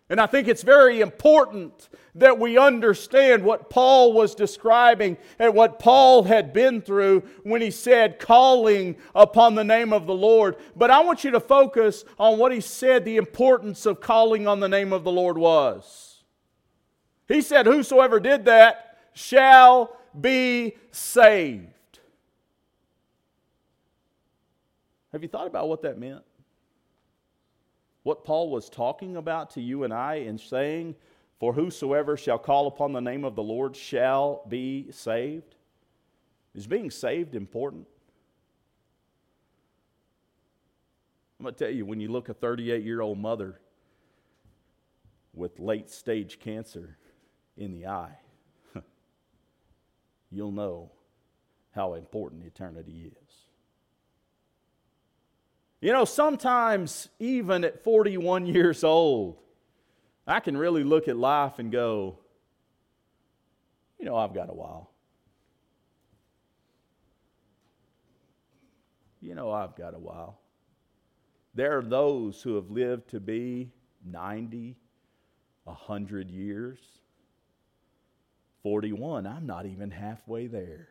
And 0.10 0.22
I 0.22 0.26
think 0.26 0.48
it's 0.48 0.64
very 0.64 1.02
important 1.02 1.90
that 2.16 2.40
we 2.40 2.58
understand 2.58 3.44
what 3.44 3.70
Paul 3.70 4.14
was 4.14 4.36
describing 4.36 5.18
and 5.38 5.54
what 5.54 5.80
Paul 5.80 6.24
had 6.24 6.54
been 6.54 6.82
through 6.82 7.24
when 7.44 7.62
he 7.62 7.72
said 7.72 8.18
calling 8.18 8.96
upon 9.14 9.56
the 9.56 9.66
name 9.66 9.92
of 9.92 10.08
the 10.08 10.16
Lord. 10.16 10.56
But 10.78 10.92
I 10.92 11.02
want 11.02 11.26
you 11.26 11.32
to 11.32 11.42
focus 11.42 12.06
on 12.18 12.38
what 12.38 12.54
he 12.54 12.62
said 12.62 13.04
the 13.04 13.18
importance 13.18 13.86
of 13.86 14.00
calling 14.00 14.48
on 14.48 14.62
the 14.62 14.70
name 14.70 14.94
of 14.94 15.04
the 15.04 15.12
Lord 15.12 15.38
was. 15.38 16.24
He 17.28 17.42
said, 17.42 17.66
Whosoever 17.66 18.22
did 18.22 18.46
that 18.46 18.98
shall 19.14 19.98
be 20.20 20.78
saved. 20.92 22.00
Have 25.12 25.22
you 25.22 25.28
thought 25.28 25.48
about 25.48 25.68
what 25.68 25.82
that 25.82 26.00
meant? 26.00 26.24
What 28.08 28.24
Paul 28.24 28.50
was 28.50 28.70
talking 28.70 29.18
about 29.18 29.50
to 29.50 29.62
you 29.62 29.84
and 29.84 29.94
I 29.94 30.14
in 30.16 30.38
saying, 30.38 30.96
For 31.42 31.52
whosoever 31.52 32.16
shall 32.16 32.40
call 32.40 32.68
upon 32.68 32.94
the 32.94 33.02
name 33.02 33.26
of 33.26 33.36
the 33.36 33.44
Lord 33.44 33.76
shall 33.76 34.46
be 34.48 34.88
saved? 34.92 35.56
Is 36.56 36.68
being 36.68 36.90
saved 36.90 37.36
important? 37.36 37.86
I'm 41.38 41.44
going 41.44 41.56
to 41.56 41.66
tell 41.66 41.74
you, 41.74 41.86
when 41.86 42.00
you 42.00 42.08
look 42.08 42.30
a 42.30 42.34
38 42.34 42.82
year 42.82 43.02
old 43.02 43.18
mother 43.18 43.60
with 45.34 45.60
late 45.60 45.90
stage 45.90 46.40
cancer 46.40 46.98
in 47.58 47.74
the 47.74 47.88
eye, 47.88 48.18
you'll 50.32 50.54
know 50.54 50.94
how 51.72 51.96
important 51.96 52.46
eternity 52.46 53.12
is. 53.12 53.34
You 55.80 55.94
know, 55.94 56.06
sometimes 56.06 57.10
even 57.20 57.64
at 57.64 57.84
41 57.84 58.46
years 58.54 58.84
old, 58.84 59.38
I 60.26 60.40
can 60.40 60.58
really 60.58 60.84
look 60.84 61.08
at 61.08 61.16
life 61.18 61.60
and 61.60 61.72
go, 61.72 62.20
you 64.00 64.06
know, 64.06 64.16
I've 64.16 64.34
got 64.34 64.50
a 64.50 64.54
while. 64.54 64.92
You 69.22 69.36
know, 69.36 69.52
I've 69.52 69.76
got 69.76 69.96
a 69.96 70.00
while. 70.00 70.40
There 71.54 71.78
are 71.78 71.82
those 71.82 72.42
who 72.42 72.56
have 72.56 72.70
lived 72.70 73.10
to 73.10 73.20
be 73.20 73.72
90, 74.06 74.78
100 75.64 76.30
years. 76.30 76.80
41, 78.64 79.26
I'm 79.26 79.48
not 79.48 79.66
even 79.66 79.90
halfway 79.90 80.48
there. 80.48 80.90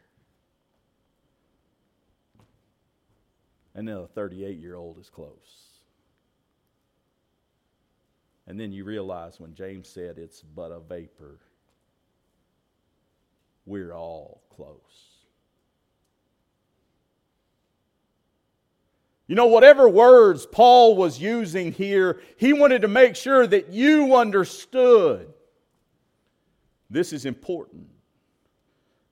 And 3.77 3.87
then 3.87 3.99
a 3.99 4.07
38 4.07 4.59
year 4.59 4.75
old 4.75 4.99
is 4.99 5.11
close. 5.11 5.83
And 8.49 8.59
then 8.59 8.73
you 8.73 8.85
realize 8.85 9.39
when 9.39 9.55
James 9.55 9.87
said 9.87 10.17
it's 10.17 10.41
but 10.41 10.71
a 10.71 10.81
vapor, 10.81 11.39
we're 13.67 13.93
all 13.93 14.41
close. 14.57 14.79
You 19.27 19.35
know, 19.35 19.47
whatever 19.47 19.89
words 19.89 20.47
Paul 20.47 20.97
was 20.97 21.21
using 21.21 21.73
here, 21.73 22.21
he 22.37 22.53
wanted 22.55 22.83
to 22.83 22.89
make 22.89 23.15
sure 23.15 23.47
that 23.47 23.73
you 23.73 24.17
understood. 24.17 25.35
This 26.89 27.13
is 27.13 27.27
important 27.27 27.89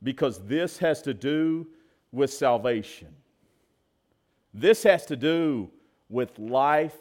because 0.03 0.39
this 0.47 0.79
has 0.79 1.03
to 1.03 1.13
do 1.13 1.67
with 2.13 2.33
salvation. 2.33 3.09
This 4.55 4.85
has 4.85 5.05
to 5.07 5.17
do 5.17 5.71
with 6.09 6.39
life 6.39 6.97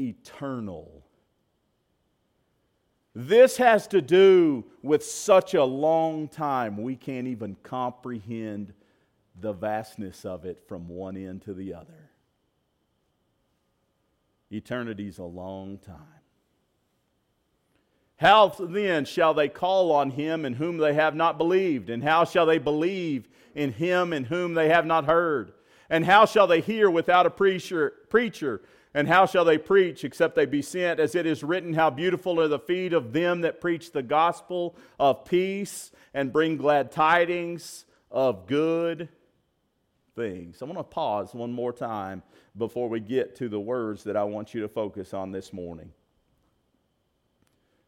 eternal. 0.00 1.04
This 3.14 3.58
has 3.58 3.86
to 3.88 4.00
do 4.00 4.64
with 4.82 5.04
such 5.04 5.52
a 5.52 5.64
long 5.64 6.28
time 6.28 6.82
we 6.82 6.96
can't 6.96 7.26
even 7.26 7.56
comprehend 7.62 8.72
the 9.40 9.52
vastness 9.52 10.24
of 10.24 10.46
it 10.46 10.66
from 10.66 10.88
one 10.88 11.16
end 11.16 11.42
to 11.42 11.52
the 11.52 11.74
other. 11.74 12.10
Eternity's 14.50 15.18
a 15.18 15.24
long 15.24 15.78
time. 15.78 15.96
How 18.16 18.48
then 18.48 19.04
shall 19.04 19.34
they 19.34 19.48
call 19.48 19.92
on 19.92 20.10
him 20.10 20.44
in 20.44 20.54
whom 20.54 20.78
they 20.78 20.94
have 20.94 21.14
not 21.14 21.38
believed? 21.38 21.90
And 21.90 22.02
how 22.02 22.24
shall 22.24 22.46
they 22.46 22.58
believe 22.58 23.28
in 23.54 23.72
him 23.72 24.12
in 24.12 24.24
whom 24.24 24.54
they 24.54 24.70
have 24.70 24.86
not 24.86 25.04
heard? 25.04 25.52
And 25.90 26.04
how 26.04 26.26
shall 26.26 26.46
they 26.46 26.60
hear 26.60 26.90
without 26.90 27.26
a 27.26 27.30
preacher? 27.30 27.94
preacher? 28.08 28.62
And 28.94 29.06
how 29.06 29.26
shall 29.26 29.44
they 29.44 29.58
preach 29.58 30.04
except 30.04 30.34
they 30.34 30.46
be 30.46 30.62
sent? 30.62 31.00
As 31.00 31.14
it 31.14 31.26
is 31.26 31.42
written, 31.42 31.74
How 31.74 31.90
beautiful 31.90 32.40
are 32.40 32.48
the 32.48 32.58
feet 32.58 32.92
of 32.92 33.12
them 33.12 33.42
that 33.42 33.60
preach 33.60 33.92
the 33.92 34.02
gospel 34.02 34.76
of 34.98 35.24
peace 35.24 35.90
and 36.14 36.32
bring 36.32 36.56
glad 36.56 36.90
tidings 36.90 37.84
of 38.10 38.46
good 38.46 39.08
things. 40.16 40.60
I 40.60 40.64
want 40.64 40.78
to 40.78 40.84
pause 40.84 41.32
one 41.32 41.52
more 41.52 41.72
time 41.72 42.22
before 42.56 42.88
we 42.88 42.98
get 42.98 43.36
to 43.36 43.48
the 43.48 43.60
words 43.60 44.02
that 44.04 44.16
I 44.16 44.24
want 44.24 44.52
you 44.52 44.62
to 44.62 44.68
focus 44.68 45.14
on 45.14 45.30
this 45.30 45.52
morning. 45.52 45.92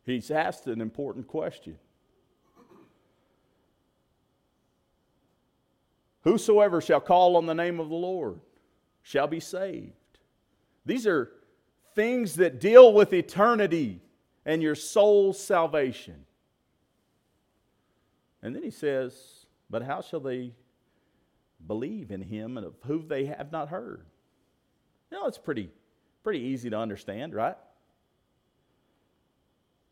He's 0.04 0.30
asked 0.30 0.66
an 0.66 0.80
important 0.80 1.26
question. 1.26 1.76
Whosoever 6.23 6.81
shall 6.81 7.00
call 7.00 7.37
on 7.37 7.47
the 7.47 7.55
name 7.55 7.81
of 7.81 7.89
the 7.89 7.95
Lord. 7.95 8.41
shall 9.03 9.27
be 9.27 9.41
saved. 9.41 9.93
These 10.85 11.07
are 11.07 11.31
things 11.95 12.35
that 12.37 12.61
deal 12.61 12.93
with 12.93 13.15
eternity 13.15 14.00
and 14.45 14.62
your 14.62 14.75
soul's 14.75 15.43
salvation. 15.43 16.27
And 18.43 18.55
then 18.55 18.62
he 18.62 18.71
says, 18.71 19.47
But 19.71 19.83
how 19.83 20.03
shall 20.03 20.21
they 20.21 20.53
believe 21.67 22.11
in 22.11 22.21
him 22.21 22.57
and 22.59 22.67
of 22.67 22.75
whom 22.85 23.09
they 23.09 23.25
have 23.25 23.50
not 23.53 23.69
heard? 23.69 24.05
You 25.11 25.19
know, 25.19 25.27
it's 25.27 25.39
pretty, 25.39 25.71
pretty 26.23 26.41
easy 26.41 26.69
to 26.71 26.79
understand, 26.79 27.35
right? 27.35 27.57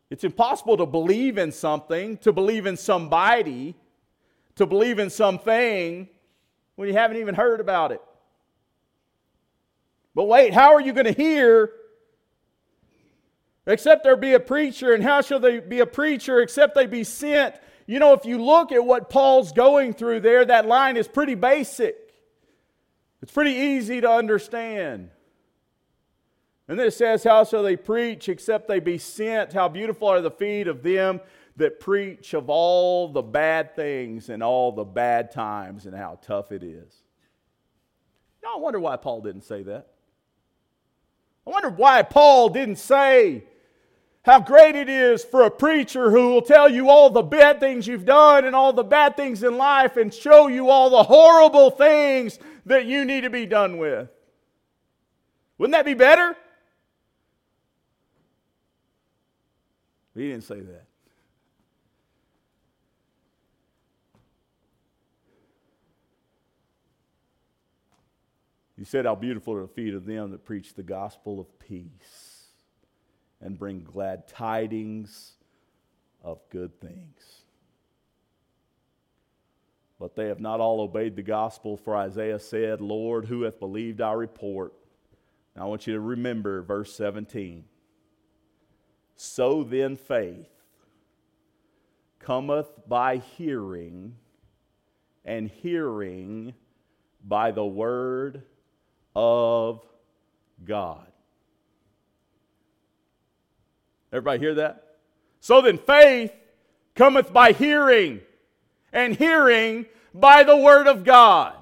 It's 0.09 0.23
impossible 0.23 0.77
to 0.77 0.85
believe 0.85 1.37
in 1.37 1.51
something, 1.51 2.17
to 2.19 2.31
believe 2.31 2.65
in 2.65 2.77
somebody, 2.77 3.75
to 4.55 4.65
believe 4.65 4.99
in 4.99 5.09
something 5.09 6.07
when 6.79 6.87
you 6.87 6.93
haven't 6.93 7.17
even 7.17 7.35
heard 7.35 7.59
about 7.59 7.91
it. 7.91 8.01
But 10.15 10.29
wait, 10.29 10.53
how 10.53 10.73
are 10.75 10.79
you 10.79 10.93
going 10.93 11.07
to 11.07 11.11
hear 11.11 11.73
except 13.67 14.05
there 14.05 14.15
be 14.15 14.31
a 14.31 14.39
preacher? 14.39 14.93
And 14.93 15.03
how 15.03 15.19
shall 15.19 15.41
they 15.41 15.59
be 15.59 15.81
a 15.81 15.85
preacher 15.85 16.39
except 16.39 16.75
they 16.75 16.85
be 16.85 17.03
sent? 17.03 17.55
You 17.85 17.99
know, 17.99 18.13
if 18.13 18.23
you 18.23 18.41
look 18.41 18.71
at 18.71 18.85
what 18.85 19.09
Paul's 19.09 19.51
going 19.51 19.91
through 19.91 20.21
there, 20.21 20.45
that 20.45 20.67
line 20.67 20.95
is 20.95 21.05
pretty 21.05 21.35
basic. 21.35 21.97
It's 23.21 23.33
pretty 23.33 23.55
easy 23.59 23.99
to 23.99 24.09
understand. 24.09 25.09
And 26.69 26.79
then 26.79 26.87
it 26.87 26.93
says, 26.93 27.25
How 27.25 27.43
shall 27.43 27.61
they 27.61 27.75
preach 27.75 28.29
except 28.29 28.69
they 28.69 28.79
be 28.79 28.97
sent? 28.97 29.51
How 29.51 29.67
beautiful 29.67 30.07
are 30.07 30.21
the 30.21 30.31
feet 30.31 30.69
of 30.69 30.81
them 30.81 31.19
that 31.59 31.79
preach 31.79 32.33
of 32.33 32.49
all 32.49 33.07
the 33.07 33.21
bad 33.21 33.75
things 33.75 34.29
and 34.29 34.41
all 34.41 34.71
the 34.71 34.83
bad 34.83 35.31
times 35.31 35.85
and 35.85 35.95
how 35.95 36.19
tough 36.21 36.51
it 36.51 36.63
is. 36.63 37.03
Now, 38.43 38.55
I 38.55 38.59
wonder 38.59 38.79
why 38.79 38.95
Paul 38.95 39.21
didn't 39.21 39.43
say 39.43 39.63
that. 39.63 39.87
I 41.45 41.51
wonder 41.51 41.69
why 41.69 42.01
Paul 42.01 42.49
didn't 42.49 42.77
say 42.77 43.43
how 44.23 44.39
great 44.39 44.75
it 44.75 44.89
is 44.89 45.23
for 45.23 45.43
a 45.43 45.51
preacher 45.51 46.11
who 46.11 46.29
will 46.29 46.41
tell 46.41 46.69
you 46.69 46.89
all 46.89 47.09
the 47.09 47.23
bad 47.23 47.59
things 47.59 47.87
you've 47.87 48.05
done 48.05 48.45
and 48.45 48.55
all 48.55 48.73
the 48.73 48.83
bad 48.83 49.15
things 49.15 49.43
in 49.43 49.57
life 49.57 49.97
and 49.97 50.13
show 50.13 50.47
you 50.47 50.69
all 50.69 50.89
the 50.89 51.03
horrible 51.03 51.71
things 51.71 52.37
that 52.65 52.85
you 52.85 53.05
need 53.05 53.21
to 53.21 53.29
be 53.29 53.45
done 53.45 53.77
with. 53.77 54.09
Wouldn't 55.57 55.73
that 55.73 55.85
be 55.85 55.93
better? 55.93 56.35
He 60.15 60.29
didn't 60.29 60.43
say 60.43 60.59
that. 60.59 60.88
He 68.79 68.85
said, 68.85 69.05
How 69.05 69.15
beautiful 69.15 69.55
are 69.55 69.63
the 69.63 69.67
feet 69.67 69.93
of 69.93 70.05
them 70.05 70.31
that 70.31 70.45
preach 70.45 70.73
the 70.73 70.83
gospel 70.83 71.41
of 71.41 71.59
peace 71.59 72.45
and 73.41 73.59
bring 73.59 73.83
glad 73.83 74.25
tidings 74.25 75.33
of 76.23 76.39
good 76.49 76.79
things. 76.79 77.43
But 79.99 80.15
they 80.15 80.27
have 80.27 80.39
not 80.39 80.61
all 80.61 80.79
obeyed 80.79 81.17
the 81.17 81.21
gospel, 81.21 81.75
for 81.75 81.97
Isaiah 81.97 82.39
said, 82.39 82.79
Lord, 82.79 83.25
who 83.25 83.41
hath 83.41 83.59
believed 83.59 83.99
our 83.99 84.17
report? 84.17 84.71
Now 85.57 85.63
I 85.63 85.65
want 85.65 85.85
you 85.85 85.93
to 85.93 85.99
remember 85.99 86.61
verse 86.61 86.95
17. 86.95 87.65
So 89.17 89.65
then 89.65 89.97
faith 89.97 90.47
cometh 92.19 92.69
by 92.87 93.17
hearing, 93.17 94.15
and 95.25 95.49
hearing 95.49 96.53
by 97.25 97.51
the 97.51 97.65
word 97.65 98.43
of 99.15 99.85
God. 100.63 101.05
Everybody 104.11 104.39
hear 104.39 104.55
that? 104.55 104.97
So 105.39 105.61
then 105.61 105.77
faith 105.77 106.33
cometh 106.95 107.31
by 107.31 107.53
hearing, 107.53 108.21
and 108.91 109.15
hearing 109.15 109.85
by 110.13 110.43
the 110.43 110.57
word 110.57 110.87
of 110.87 111.03
God. 111.03 111.53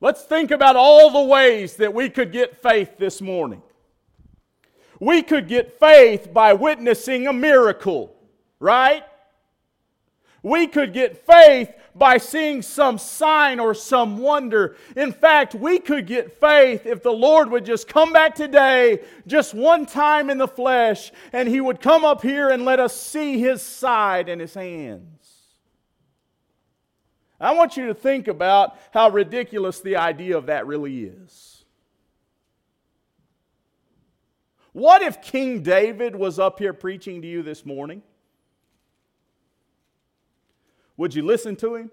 Let's 0.00 0.22
think 0.22 0.50
about 0.52 0.76
all 0.76 1.10
the 1.10 1.28
ways 1.28 1.76
that 1.76 1.92
we 1.92 2.08
could 2.08 2.30
get 2.30 2.62
faith 2.62 2.98
this 2.98 3.20
morning. 3.20 3.62
We 5.00 5.22
could 5.22 5.48
get 5.48 5.80
faith 5.80 6.32
by 6.32 6.52
witnessing 6.52 7.26
a 7.26 7.32
miracle, 7.32 8.14
right? 8.60 9.02
We 10.42 10.66
could 10.66 10.92
get 10.92 11.26
faith 11.26 11.72
by 11.94 12.18
seeing 12.18 12.62
some 12.62 12.96
sign 12.96 13.58
or 13.58 13.74
some 13.74 14.18
wonder. 14.18 14.76
In 14.96 15.12
fact, 15.12 15.54
we 15.54 15.80
could 15.80 16.06
get 16.06 16.38
faith 16.40 16.86
if 16.86 17.02
the 17.02 17.12
Lord 17.12 17.50
would 17.50 17.64
just 17.64 17.88
come 17.88 18.12
back 18.12 18.34
today, 18.34 19.00
just 19.26 19.52
one 19.52 19.84
time 19.84 20.30
in 20.30 20.38
the 20.38 20.46
flesh, 20.46 21.10
and 21.32 21.48
He 21.48 21.60
would 21.60 21.80
come 21.80 22.04
up 22.04 22.22
here 22.22 22.50
and 22.50 22.64
let 22.64 22.78
us 22.78 22.94
see 22.94 23.40
His 23.40 23.62
side 23.62 24.28
and 24.28 24.40
His 24.40 24.54
hands. 24.54 25.04
I 27.40 27.54
want 27.54 27.76
you 27.76 27.86
to 27.86 27.94
think 27.94 28.28
about 28.28 28.76
how 28.92 29.10
ridiculous 29.10 29.80
the 29.80 29.96
idea 29.96 30.36
of 30.36 30.46
that 30.46 30.66
really 30.66 31.04
is. 31.04 31.64
What 34.72 35.02
if 35.02 35.22
King 35.22 35.62
David 35.62 36.14
was 36.14 36.38
up 36.38 36.58
here 36.58 36.72
preaching 36.72 37.22
to 37.22 37.28
you 37.28 37.42
this 37.42 37.64
morning? 37.64 38.02
Would 40.98 41.14
you 41.14 41.22
listen 41.22 41.56
to 41.56 41.76
him? 41.76 41.90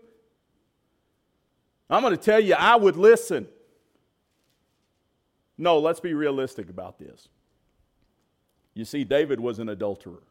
I'm 1.90 2.02
going 2.02 2.16
to 2.16 2.22
tell 2.22 2.40
you, 2.40 2.56
I 2.56 2.76
would 2.76 2.98
listen. 2.98 3.48
No, 5.58 5.80
let's 5.80 6.02
be 6.02 6.14
realistic 6.14 6.70
about 6.70 7.00
this. 7.00 7.30
You 8.74 8.84
see, 8.84 9.06
David 9.06 9.40
was 9.40 9.60
an 9.60 9.70
adulterer. 9.70 10.24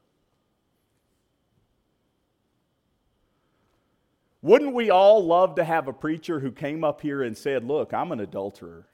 Wouldn't 4.42 4.74
we 4.74 4.90
all 4.90 5.24
love 5.24 5.54
to 5.54 5.64
have 5.64 5.88
a 5.88 5.92
preacher 5.94 6.40
who 6.40 6.52
came 6.52 6.84
up 6.84 7.00
here 7.00 7.22
and 7.22 7.34
said, 7.34 7.64
Look, 7.64 7.94
I'm 7.94 8.12
an 8.12 8.20
adulterer. 8.20 8.86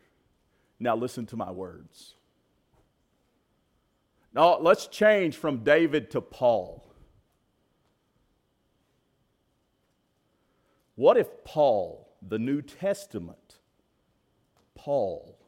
Now 0.78 0.94
listen 0.94 1.26
to 1.26 1.36
my 1.36 1.50
words? 1.50 2.14
Now, 4.32 4.58
let's 4.58 4.86
change 4.86 5.36
from 5.36 5.64
David 5.64 6.10
to 6.12 6.20
Paul. 6.20 6.89
What 11.00 11.16
if 11.16 11.44
Paul, 11.44 12.06
the 12.20 12.38
New 12.38 12.60
Testament, 12.60 13.60
Paul, 14.74 15.38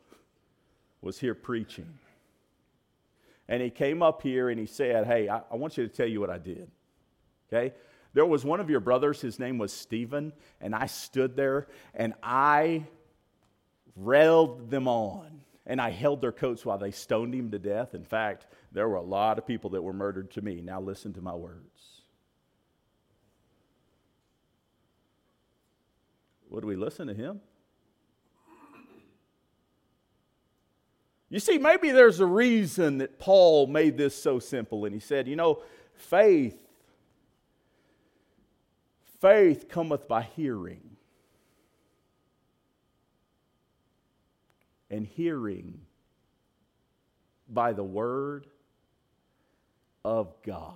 was 1.03 1.19
here 1.19 1.35
preaching? 1.35 1.99
And 3.49 3.61
he 3.61 3.69
came 3.69 4.03
up 4.03 4.23
here 4.23 4.49
and 4.49 4.59
he 4.59 4.65
said, 4.65 5.07
Hey, 5.07 5.29
I, 5.29 5.43
I, 5.51 5.57
want 5.57 5.77
you 5.77 5.87
to 5.87 5.95
tell 5.95 6.07
you 6.07 6.21
what 6.21 6.31
I 6.31 6.38
did. 6.38 6.71
Okay? 7.53 7.75
There 8.15 8.25
was 8.25 8.47
one 8.47 8.61
of 8.61 8.71
your 8.71 8.81
brothers, 8.81 9.21
his 9.21 9.38
name 9.38 9.59
was 9.59 9.75
Stephen, 9.75 10.33
and 10.62 10.75
I 10.75 10.87
stood 10.87 11.37
there 11.37 11.67
and 11.93 12.15
I 12.23 12.85
railed 13.95 14.71
them 14.71 14.88
on 14.88 15.43
and 15.67 15.83
I 15.83 15.91
held 15.91 16.23
their 16.23 16.33
coats 16.33 16.65
while 16.65 16.79
they 16.79 16.93
stoned 16.93 17.35
him 17.35 17.51
to 17.51 17.59
death. 17.59 17.95
In 17.95 18.07
fact, 18.07 18.47
there 18.73 18.88
were 18.88 18.97
a 18.97 19.03
lot 19.03 19.37
of 19.37 19.47
people 19.47 19.69
that 19.69 19.83
were 19.83 19.93
murdered 19.93 20.31
to 20.31 20.41
me. 20.41 20.62
Now 20.62 20.81
listen 20.81 21.12
to 21.12 21.21
my 21.21 21.35
words. 21.35 21.91
Would 26.53 26.65
we 26.67 26.77
listen 26.77 27.09
to 27.09 27.15
him? 27.15 27.41
You 31.31 31.41
see, 31.41 31.57
maybe 31.57 31.91
there's 31.91 32.21
a 32.21 32.27
reason 32.27 32.99
that 32.99 33.19
Paul 33.19 33.67
made 33.67 33.97
this 33.97 34.15
so 34.15 34.38
simple. 34.38 34.85
And 34.85 34.93
he 34.93 35.01
said, 35.01 35.27
you 35.27 35.35
know, 35.35 35.62
faith, 35.95 36.59
faith 39.19 39.67
cometh 39.69 40.07
by 40.07 40.23
hearing. 40.23 40.93
and 44.91 45.07
hearing 45.07 45.81
by 47.49 47.73
the 47.73 47.83
word 47.83 48.47
of 50.05 50.35
God. 50.43 50.75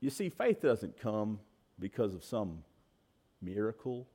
You 0.00 0.08
see, 0.08 0.30
faith 0.30 0.62
doesn't 0.62 0.98
come 0.98 1.40
because 1.78 2.14
of 2.14 2.24
some 2.24 2.62
miracle. 3.42 4.06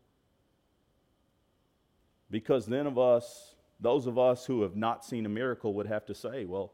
Because 2.29 2.65
then 2.65 2.87
of 2.87 2.97
us, 2.97 3.55
those 3.79 4.07
of 4.07 4.17
us 4.17 4.45
who 4.45 4.61
have 4.61 4.75
not 4.75 5.03
seen 5.05 5.25
a 5.25 5.29
miracle 5.29 5.73
would 5.75 5.87
have 5.87 6.05
to 6.05 6.15
say, 6.15 6.45
well, 6.45 6.71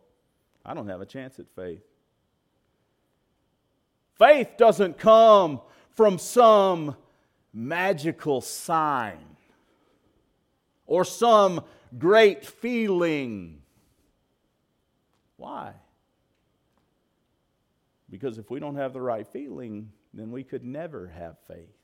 I 0.65 0.73
don't 0.73 0.87
have 0.87 1.01
a 1.01 1.05
chance 1.05 1.39
at 1.39 1.45
faith. 1.55 1.83
Faith 4.17 4.49
doesn't 4.57 4.97
come 4.97 5.61
from 5.95 6.17
some 6.17 6.95
magical 7.53 8.41
sign 8.41 9.37
or 10.85 11.05
some 11.05 11.63
great 11.97 12.45
feeling. 12.45 13.61
Why? 15.37 15.73
Because 18.09 18.37
if 18.37 18.49
we 18.49 18.59
don't 18.59 18.75
have 18.75 18.93
the 18.93 19.01
right 19.01 19.27
feeling, 19.27 19.91
then 20.17 20.31
we 20.31 20.43
could 20.43 20.65
never 20.65 21.07
have 21.07 21.37
faith. 21.47 21.77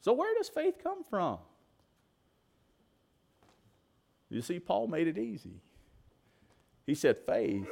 So, 0.00 0.12
where 0.12 0.34
does 0.34 0.48
faith 0.48 0.76
come 0.82 1.04
from? 1.08 1.38
You 4.30 4.40
see, 4.42 4.58
Paul 4.58 4.86
made 4.86 5.06
it 5.06 5.18
easy. 5.18 5.60
He 6.86 6.94
said, 6.94 7.18
faith, 7.18 7.66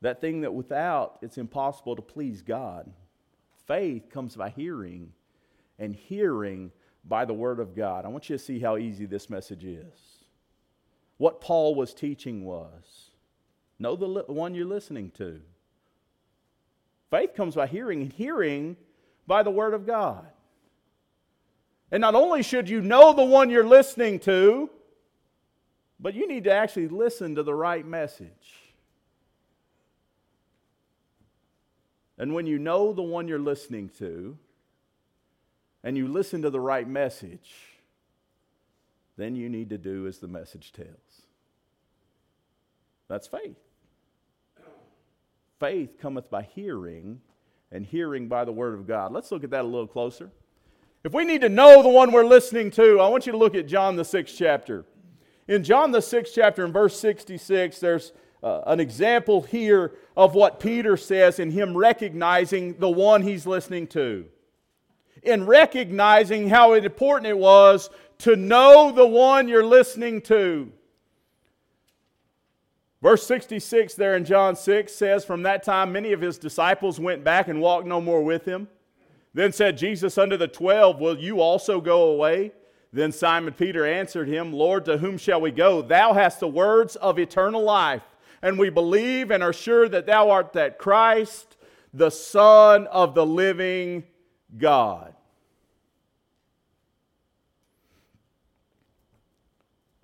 that 0.00 0.20
thing 0.20 0.40
that 0.40 0.52
without 0.52 1.18
it's 1.22 1.38
impossible 1.38 1.94
to 1.96 2.02
please 2.02 2.42
God. 2.42 2.90
Faith 3.66 4.10
comes 4.10 4.34
by 4.34 4.50
hearing, 4.50 5.12
and 5.78 5.94
hearing 5.94 6.72
by 7.04 7.24
the 7.24 7.34
Word 7.34 7.60
of 7.60 7.76
God. 7.76 8.04
I 8.04 8.08
want 8.08 8.28
you 8.28 8.36
to 8.36 8.42
see 8.42 8.58
how 8.58 8.76
easy 8.76 9.06
this 9.06 9.30
message 9.30 9.64
is. 9.64 10.24
What 11.18 11.40
Paul 11.40 11.74
was 11.74 11.94
teaching 11.94 12.44
was 12.44 13.09
know 13.80 13.96
the 13.96 14.06
li- 14.06 14.22
one 14.26 14.54
you're 14.54 14.66
listening 14.66 15.10
to. 15.12 15.40
Faith 17.10 17.34
comes 17.34 17.56
by 17.56 17.66
hearing, 17.66 18.02
and 18.02 18.12
hearing 18.12 18.76
by 19.26 19.42
the 19.42 19.50
Word 19.50 19.74
of 19.74 19.86
God. 19.86 20.26
And 21.90 22.00
not 22.00 22.14
only 22.14 22.44
should 22.44 22.68
you 22.68 22.80
know 22.80 23.12
the 23.12 23.24
one 23.24 23.50
you're 23.50 23.66
listening 23.66 24.20
to, 24.20 24.70
but 25.98 26.14
you 26.14 26.28
need 26.28 26.44
to 26.44 26.52
actually 26.52 26.88
listen 26.88 27.34
to 27.34 27.42
the 27.42 27.54
right 27.54 27.84
message. 27.84 28.28
And 32.16 32.34
when 32.34 32.46
you 32.46 32.58
know 32.58 32.92
the 32.92 33.02
one 33.02 33.26
you're 33.26 33.38
listening 33.38 33.88
to, 33.98 34.36
and 35.82 35.96
you 35.96 36.06
listen 36.06 36.42
to 36.42 36.50
the 36.50 36.60
right 36.60 36.86
message, 36.86 37.50
then 39.16 39.34
you 39.34 39.48
need 39.48 39.70
to 39.70 39.78
do 39.78 40.06
as 40.06 40.18
the 40.18 40.28
message 40.28 40.72
tells. 40.72 41.22
That's 43.08 43.26
faith. 43.26 43.56
Faith 45.60 45.98
cometh 46.00 46.30
by 46.30 46.42
hearing, 46.42 47.20
and 47.70 47.84
hearing 47.84 48.28
by 48.28 48.46
the 48.46 48.52
word 48.52 48.74
of 48.74 48.86
God. 48.86 49.12
Let's 49.12 49.30
look 49.30 49.44
at 49.44 49.50
that 49.50 49.60
a 49.60 49.68
little 49.68 49.86
closer. 49.86 50.30
If 51.04 51.12
we 51.12 51.24
need 51.24 51.42
to 51.42 51.50
know 51.50 51.82
the 51.82 51.88
one 51.88 52.12
we're 52.12 52.24
listening 52.24 52.70
to, 52.72 52.98
I 52.98 53.08
want 53.08 53.26
you 53.26 53.32
to 53.32 53.38
look 53.38 53.54
at 53.54 53.66
John 53.68 53.94
the 53.94 54.04
sixth 54.04 54.34
chapter. 54.38 54.86
In 55.48 55.62
John 55.62 55.92
the 55.92 56.00
sixth 56.00 56.32
chapter, 56.34 56.64
in 56.64 56.72
verse 56.72 56.98
66, 56.98 57.78
there's 57.78 58.12
uh, 58.42 58.62
an 58.66 58.80
example 58.80 59.42
here 59.42 59.92
of 60.16 60.34
what 60.34 60.60
Peter 60.60 60.96
says 60.96 61.38
in 61.38 61.50
him 61.50 61.76
recognizing 61.76 62.78
the 62.78 62.88
one 62.88 63.22
he's 63.22 63.46
listening 63.46 63.86
to. 63.88 64.24
In 65.22 65.44
recognizing 65.44 66.48
how 66.48 66.72
important 66.72 67.26
it 67.26 67.36
was 67.36 67.90
to 68.18 68.34
know 68.34 68.92
the 68.92 69.06
one 69.06 69.46
you're 69.46 69.64
listening 69.64 70.22
to. 70.22 70.72
Verse 73.02 73.26
66 73.26 73.94
there 73.94 74.14
in 74.14 74.24
John 74.24 74.54
6 74.54 74.92
says, 74.92 75.24
From 75.24 75.42
that 75.42 75.62
time 75.62 75.92
many 75.92 76.12
of 76.12 76.20
his 76.20 76.38
disciples 76.38 77.00
went 77.00 77.24
back 77.24 77.48
and 77.48 77.60
walked 77.60 77.86
no 77.86 78.00
more 78.00 78.22
with 78.22 78.44
him. 78.44 78.68
Then 79.32 79.52
said 79.52 79.78
Jesus 79.78 80.18
unto 80.18 80.36
the 80.36 80.48
twelve, 80.48 81.00
Will 81.00 81.18
you 81.18 81.40
also 81.40 81.80
go 81.80 82.04
away? 82.10 82.52
Then 82.92 83.12
Simon 83.12 83.54
Peter 83.54 83.86
answered 83.86 84.28
him, 84.28 84.52
Lord, 84.52 84.84
to 84.86 84.98
whom 84.98 85.16
shall 85.16 85.40
we 85.40 85.52
go? 85.52 85.80
Thou 85.80 86.12
hast 86.12 86.40
the 86.40 86.48
words 86.48 86.96
of 86.96 87.18
eternal 87.18 87.62
life, 87.62 88.02
and 88.42 88.58
we 88.58 88.68
believe 88.68 89.30
and 89.30 89.42
are 89.42 89.52
sure 89.52 89.88
that 89.88 90.06
thou 90.06 90.30
art 90.30 90.52
that 90.54 90.78
Christ, 90.78 91.56
the 91.94 92.10
Son 92.10 92.88
of 92.88 93.14
the 93.14 93.24
living 93.24 94.02
God. 94.58 95.14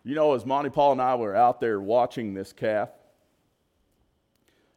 You 0.07 0.15
know, 0.15 0.35
as 0.35 0.47
Monty 0.47 0.71
Paul 0.71 0.93
and 0.93 1.03
I 1.03 1.17
were 1.17 1.35
out 1.35 1.61
there 1.61 1.81
watching 1.81 2.33
this 2.33 2.53
calf, 2.53 2.91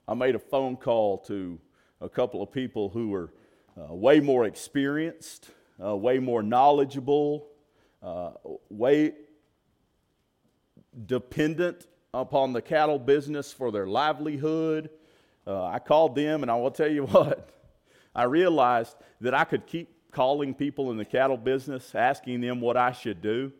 I 0.07 0.15
made 0.15 0.33
a 0.33 0.39
phone 0.39 0.75
call 0.75 1.19
to 1.27 1.59
a 2.01 2.09
couple 2.09 2.41
of 2.41 2.51
people 2.51 2.89
who 2.89 3.09
were 3.09 3.31
uh, 3.79 3.93
way 3.93 4.21
more 4.21 4.45
experienced, 4.47 5.51
uh, 5.79 5.95
way 5.95 6.17
more 6.17 6.41
knowledgeable, 6.41 7.45
uh, 8.01 8.31
way 8.71 9.13
dependent 11.05 11.85
upon 12.11 12.51
the 12.51 12.61
cattle 12.63 12.97
business 12.97 13.53
for 13.53 13.71
their 13.71 13.85
livelihood. 13.85 14.89
Uh, 15.45 15.63
I 15.63 15.77
called 15.77 16.15
them, 16.15 16.41
and 16.41 16.49
I 16.49 16.55
will 16.55 16.71
tell 16.71 16.91
you 16.91 17.05
what, 17.05 17.51
I 18.15 18.23
realized 18.23 18.95
that 19.21 19.35
I 19.35 19.43
could 19.43 19.67
keep 19.67 19.89
calling 20.09 20.55
people 20.55 20.89
in 20.89 20.97
the 20.97 21.05
cattle 21.05 21.37
business, 21.37 21.93
asking 21.93 22.41
them 22.41 22.59
what 22.59 22.77
I 22.77 22.93
should 22.93 23.21
do. 23.21 23.51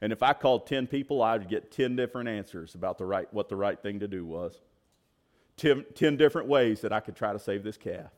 And 0.00 0.12
if 0.12 0.22
I 0.22 0.32
called 0.32 0.66
10 0.66 0.86
people, 0.86 1.22
I 1.22 1.36
would 1.36 1.48
get 1.48 1.72
10 1.72 1.96
different 1.96 2.28
answers 2.28 2.74
about 2.74 2.98
the 2.98 3.04
right, 3.04 3.32
what 3.32 3.48
the 3.48 3.56
right 3.56 3.80
thing 3.80 4.00
to 4.00 4.08
do 4.08 4.24
was. 4.24 4.60
10, 5.56 5.84
10 5.94 6.16
different 6.16 6.48
ways 6.48 6.80
that 6.82 6.92
I 6.92 7.00
could 7.00 7.16
try 7.16 7.32
to 7.32 7.38
save 7.38 7.64
this 7.64 7.76
calf. 7.76 8.10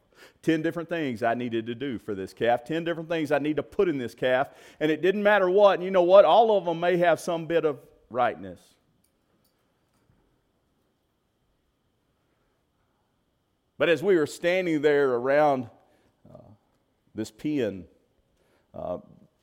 10 0.42 0.60
different 0.60 0.88
things 0.90 1.22
I 1.22 1.32
needed 1.32 1.66
to 1.66 1.74
do 1.74 1.98
for 1.98 2.14
this 2.14 2.34
calf, 2.34 2.64
10 2.64 2.84
different 2.84 3.08
things 3.08 3.32
I 3.32 3.38
need 3.38 3.56
to 3.56 3.62
put 3.62 3.88
in 3.88 3.96
this 3.96 4.14
calf, 4.14 4.48
and 4.78 4.90
it 4.90 5.00
didn't 5.00 5.22
matter 5.22 5.48
what. 5.48 5.74
And 5.74 5.84
you 5.84 5.90
know 5.90 6.02
what? 6.02 6.26
All 6.26 6.56
of 6.58 6.66
them 6.66 6.80
may 6.80 6.98
have 6.98 7.18
some 7.18 7.46
bit 7.46 7.64
of 7.64 7.78
rightness. 8.10 8.60
But 13.78 13.88
as 13.88 14.02
we 14.02 14.16
were 14.16 14.26
standing 14.26 14.82
there 14.82 15.14
around 15.14 15.70
uh, 16.30 16.36
this 17.14 17.30
pen, 17.30 17.86
uh, 18.74 18.98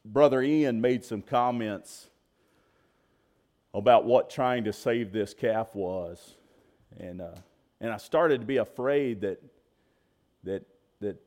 Brother 0.05 0.43
Ian 0.43 0.79
made 0.79 1.03
some 1.03 1.23
comments 1.23 2.09
about 3.77 4.05
what 4.05 4.29
trying 4.29 4.63
to 4.63 4.73
save 4.73 5.11
this 5.11 5.35
calf 5.35 5.75
was. 5.75 6.35
And, 6.99 7.21
uh, 7.21 7.35
and 7.79 7.91
I 7.91 7.97
started 7.97 8.41
to 8.41 8.47
be 8.47 8.57
afraid 8.57 9.21
that, 9.21 9.39
that, 10.43 10.65
that 10.99 11.17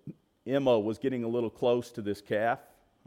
Emma 0.45 0.79
was 0.79 0.99
getting 0.99 1.23
a 1.23 1.29
little 1.29 1.49
close 1.51 1.93
to 1.93 2.03
this 2.03 2.21
calf. 2.21 2.59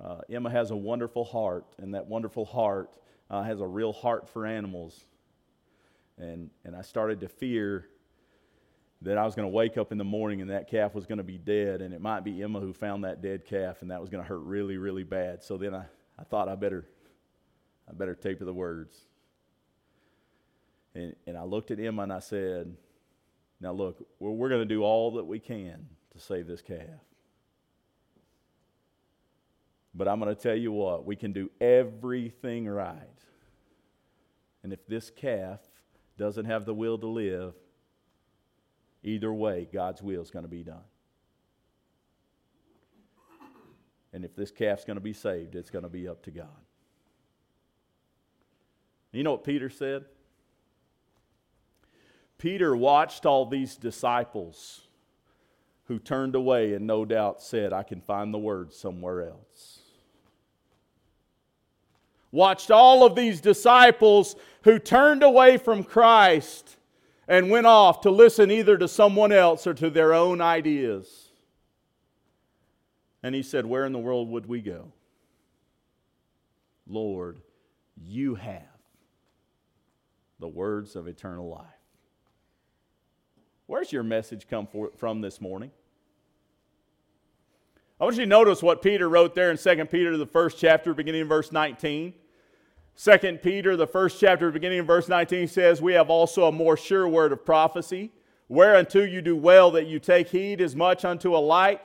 Uh, 0.02 0.20
Emma 0.30 0.50
has 0.50 0.72
a 0.72 0.76
wonderful 0.76 1.26
heart, 1.26 1.66
and 1.78 1.94
that 1.94 2.08
wonderful 2.08 2.46
heart 2.46 2.90
uh, 3.30 3.44
has 3.44 3.60
a 3.60 3.68
real 3.68 3.92
heart 3.92 4.30
for 4.30 4.46
animals. 4.46 5.04
And, 6.18 6.50
and 6.64 6.74
I 6.74 6.82
started 6.82 7.20
to 7.20 7.28
fear 7.28 7.88
that 9.02 9.18
I 9.18 9.26
was 9.26 9.36
going 9.36 9.46
to 9.46 9.54
wake 9.54 9.78
up 9.78 9.92
in 9.92 9.98
the 9.98 10.06
morning 10.06 10.40
and 10.40 10.52
that 10.52 10.70
calf 10.70 10.96
was 10.96 11.06
going 11.06 11.18
to 11.18 11.24
be 11.24 11.38
dead, 11.38 11.82
and 11.82 11.94
it 11.94 12.00
might 12.00 12.24
be 12.24 12.42
Emma 12.42 12.62
who 12.62 12.72
found 12.72 13.04
that 13.04 13.22
dead 13.22 13.44
calf, 13.44 13.82
and 13.82 13.92
that 13.92 14.00
was 14.00 14.10
going 14.10 14.24
to 14.24 14.28
hurt 14.28 14.40
really, 14.44 14.78
really 14.78 15.04
bad. 15.04 15.44
So 15.44 15.58
then 15.58 15.76
I, 15.76 15.84
I 16.18 16.24
thought 16.24 16.48
I 16.48 16.56
better, 16.56 16.86
I 17.90 17.94
better 17.94 18.16
taper 18.16 18.46
the 18.46 18.54
words. 18.54 18.98
And, 20.96 21.16
and 21.26 21.38
I 21.38 21.44
looked 21.44 21.72
at 21.72 21.80
Emma 21.80 22.04
and 22.04 22.14
I 22.14 22.20
said, 22.20 22.76
Now 23.60 23.72
look, 23.72 24.06
we're, 24.20 24.32
we're 24.32 24.50
going 24.50 24.62
to 24.62 24.66
do 24.66 24.84
all 24.84 25.12
that 25.14 25.26
we 25.26 25.40
can 25.40 25.88
to 26.12 26.20
save 26.20 26.48
this 26.48 26.62
calf. 26.62 27.02
But 29.96 30.08
I'm 30.08 30.20
going 30.20 30.34
to 30.34 30.42
tell 30.42 30.56
you 30.56 30.72
what, 30.72 31.06
we 31.06 31.16
can 31.16 31.34
do 31.34 31.52
everything 31.62 32.68
right. 32.68 32.98
And 34.64 34.74
if 34.74 34.88
this 34.88 35.10
calf 35.10 35.60
doesn't 36.18 36.46
have 36.46 36.66
the 36.66 36.74
will 36.74 36.98
to 36.98 37.08
live, 37.08 37.54
either 39.04 39.32
way, 39.32 39.68
God's 39.72 40.02
will 40.02 40.22
is 40.22 40.32
going 40.32 40.46
to 40.46 40.50
be 40.50 40.64
done. 40.64 40.84
And 44.14 44.24
if 44.24 44.36
this 44.36 44.52
calf's 44.52 44.86
going 44.86 44.98
to 44.98 45.02
be 45.02 45.14
saved, 45.14 45.56
it's 45.56 45.72
going 45.72 45.84
to 45.84 45.90
be 45.90 46.08
up 46.08 46.24
to 46.24 46.32
God. 46.32 46.48
You 49.12 49.24
know 49.24 49.32
what 49.32 49.44
Peter 49.44 49.70
said? 49.70 50.06
Peter 52.44 52.76
watched 52.76 53.26
all 53.26 53.46
these 53.46 53.78
disciples 53.78 54.82
who 55.86 55.98
turned 55.98 56.36
away 56.36 56.74
and 56.74 56.86
no 56.86 57.06
doubt 57.06 57.42
said, 57.42 57.72
I 57.72 57.84
can 57.84 58.02
find 58.02 58.34
the 58.34 58.38
word 58.38 58.74
somewhere 58.74 59.30
else. 59.30 59.80
Watched 62.34 62.70
all 62.70 63.06
of 63.06 63.16
these 63.16 63.40
disciples 63.40 64.36
who 64.64 64.78
turned 64.78 65.24
away 65.24 65.56
from 65.56 65.86
Christ 65.86 66.76
and 67.30 67.50
went 67.50 67.66
off 67.66 68.02
to 68.02 68.10
listen 68.10 68.52
either 68.52 68.78
to 68.78 68.90
someone 68.90 69.32
else 69.32 69.66
or 69.66 69.74
to 69.76 69.90
their 69.90 70.14
own 70.14 70.42
ideas. 70.42 71.30
And 73.24 73.34
he 73.34 73.42
said, 73.42 73.66
Where 73.66 73.86
in 73.86 73.94
the 73.94 74.00
world 74.00 74.30
would 74.32 74.48
we 74.48 74.60
go? 74.60 74.92
Lord, 76.86 77.40
you 77.96 78.36
have 78.36 78.64
the 80.42 80.50
words 80.50 80.98
of 80.98 81.08
eternal 81.08 81.48
life. 81.48 81.73
Where's 83.66 83.92
your 83.92 84.04
message 84.04 84.48
come 84.50 84.68
for, 84.68 84.92
from 84.98 85.22
this 85.22 85.40
morning? 85.40 85.72
I 88.00 88.04
want 88.04 88.18
you 88.18 88.24
to 88.24 88.30
notice 88.30 88.62
what 88.62 88.82
Peter 88.82 89.08
wrote 89.08 89.34
there 89.36 89.52
in 89.52 89.58
2 89.58 89.86
Peter, 89.86 90.18
the 90.18 90.26
first 90.26 90.58
chapter, 90.58 90.94
beginning 90.94 91.22
in 91.22 91.28
verse 91.28 91.52
19. 91.52 92.14
2 93.02 93.40
Peter, 93.42 93.78
the 93.78 93.88
first 93.88 94.20
chapter, 94.20 94.52
beginning 94.52 94.80
in 94.80 94.86
verse 94.86 95.08
19, 95.08 95.48
says, 95.48 95.82
We 95.82 95.94
have 95.94 96.10
also 96.10 96.46
a 96.46 96.52
more 96.52 96.76
sure 96.76 97.08
word 97.08 97.32
of 97.32 97.46
prophecy, 97.46 98.12
whereunto 98.50 99.04
you 99.04 99.22
do 99.22 99.36
well 99.36 99.72
that 99.72 99.88
you 99.88 100.00
take 100.00 100.28
heed 100.28 100.60
as 100.60 100.76
much 100.76 101.06
unto 101.06 101.36
a 101.36 101.40
light, 101.40 101.82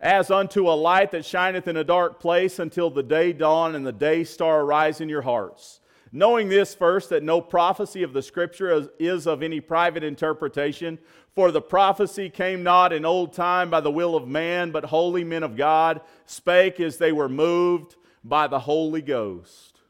as 0.00 0.30
unto 0.30 0.68
a 0.68 0.70
light 0.70 1.10
that 1.10 1.24
shineth 1.24 1.66
in 1.66 1.76
a 1.76 1.84
dark 1.84 2.20
place 2.20 2.60
until 2.60 2.88
the 2.88 3.02
day 3.02 3.32
dawn 3.32 3.74
and 3.74 3.84
the 3.84 3.92
day 3.92 4.22
star 4.22 4.60
arise 4.60 5.00
in 5.00 5.08
your 5.08 5.22
hearts 5.22 5.80
Knowing 6.12 6.48
this 6.48 6.74
first, 6.74 7.10
that 7.10 7.22
no 7.22 7.40
prophecy 7.40 8.02
of 8.02 8.12
the 8.12 8.22
Scripture 8.22 8.88
is, 8.98 9.26
of 9.26 9.42
any 9.42 9.60
private 9.60 10.02
interpretation, 10.02 10.98
for 11.34 11.52
the 11.52 11.60
prophecy 11.60 12.30
came 12.30 12.62
not 12.62 12.92
in 12.92 13.04
old 13.04 13.32
time 13.32 13.70
by 13.70 13.80
the 13.80 13.90
will 13.90 14.16
of 14.16 14.26
man, 14.26 14.70
but 14.70 14.84
holy 14.84 15.22
men 15.22 15.42
of 15.42 15.56
God 15.56 16.00
spake 16.26 16.80
as 16.80 16.96
they 16.96 17.12
were 17.12 17.28
moved 17.28 17.96
by 18.24 18.46
the 18.46 18.58
Holy 18.58 19.02
Ghost. 19.02 19.80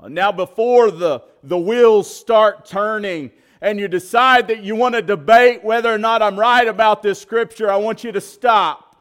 Uh, 0.00 0.08
now, 0.08 0.30
before 0.30 0.90
the, 0.90 1.22
the 1.42 1.58
wheels 1.58 2.14
start 2.14 2.66
turning 2.66 3.30
and 3.60 3.80
you 3.80 3.88
decide 3.88 4.48
that 4.48 4.62
you 4.62 4.76
want 4.76 4.94
to 4.94 5.02
debate 5.02 5.64
whether 5.64 5.92
or 5.92 5.98
not 5.98 6.20
I'm 6.20 6.38
right 6.38 6.68
about 6.68 7.02
this 7.02 7.18
scripture, 7.18 7.70
I 7.70 7.76
want 7.76 8.04
you 8.04 8.12
to 8.12 8.20
stop 8.20 8.96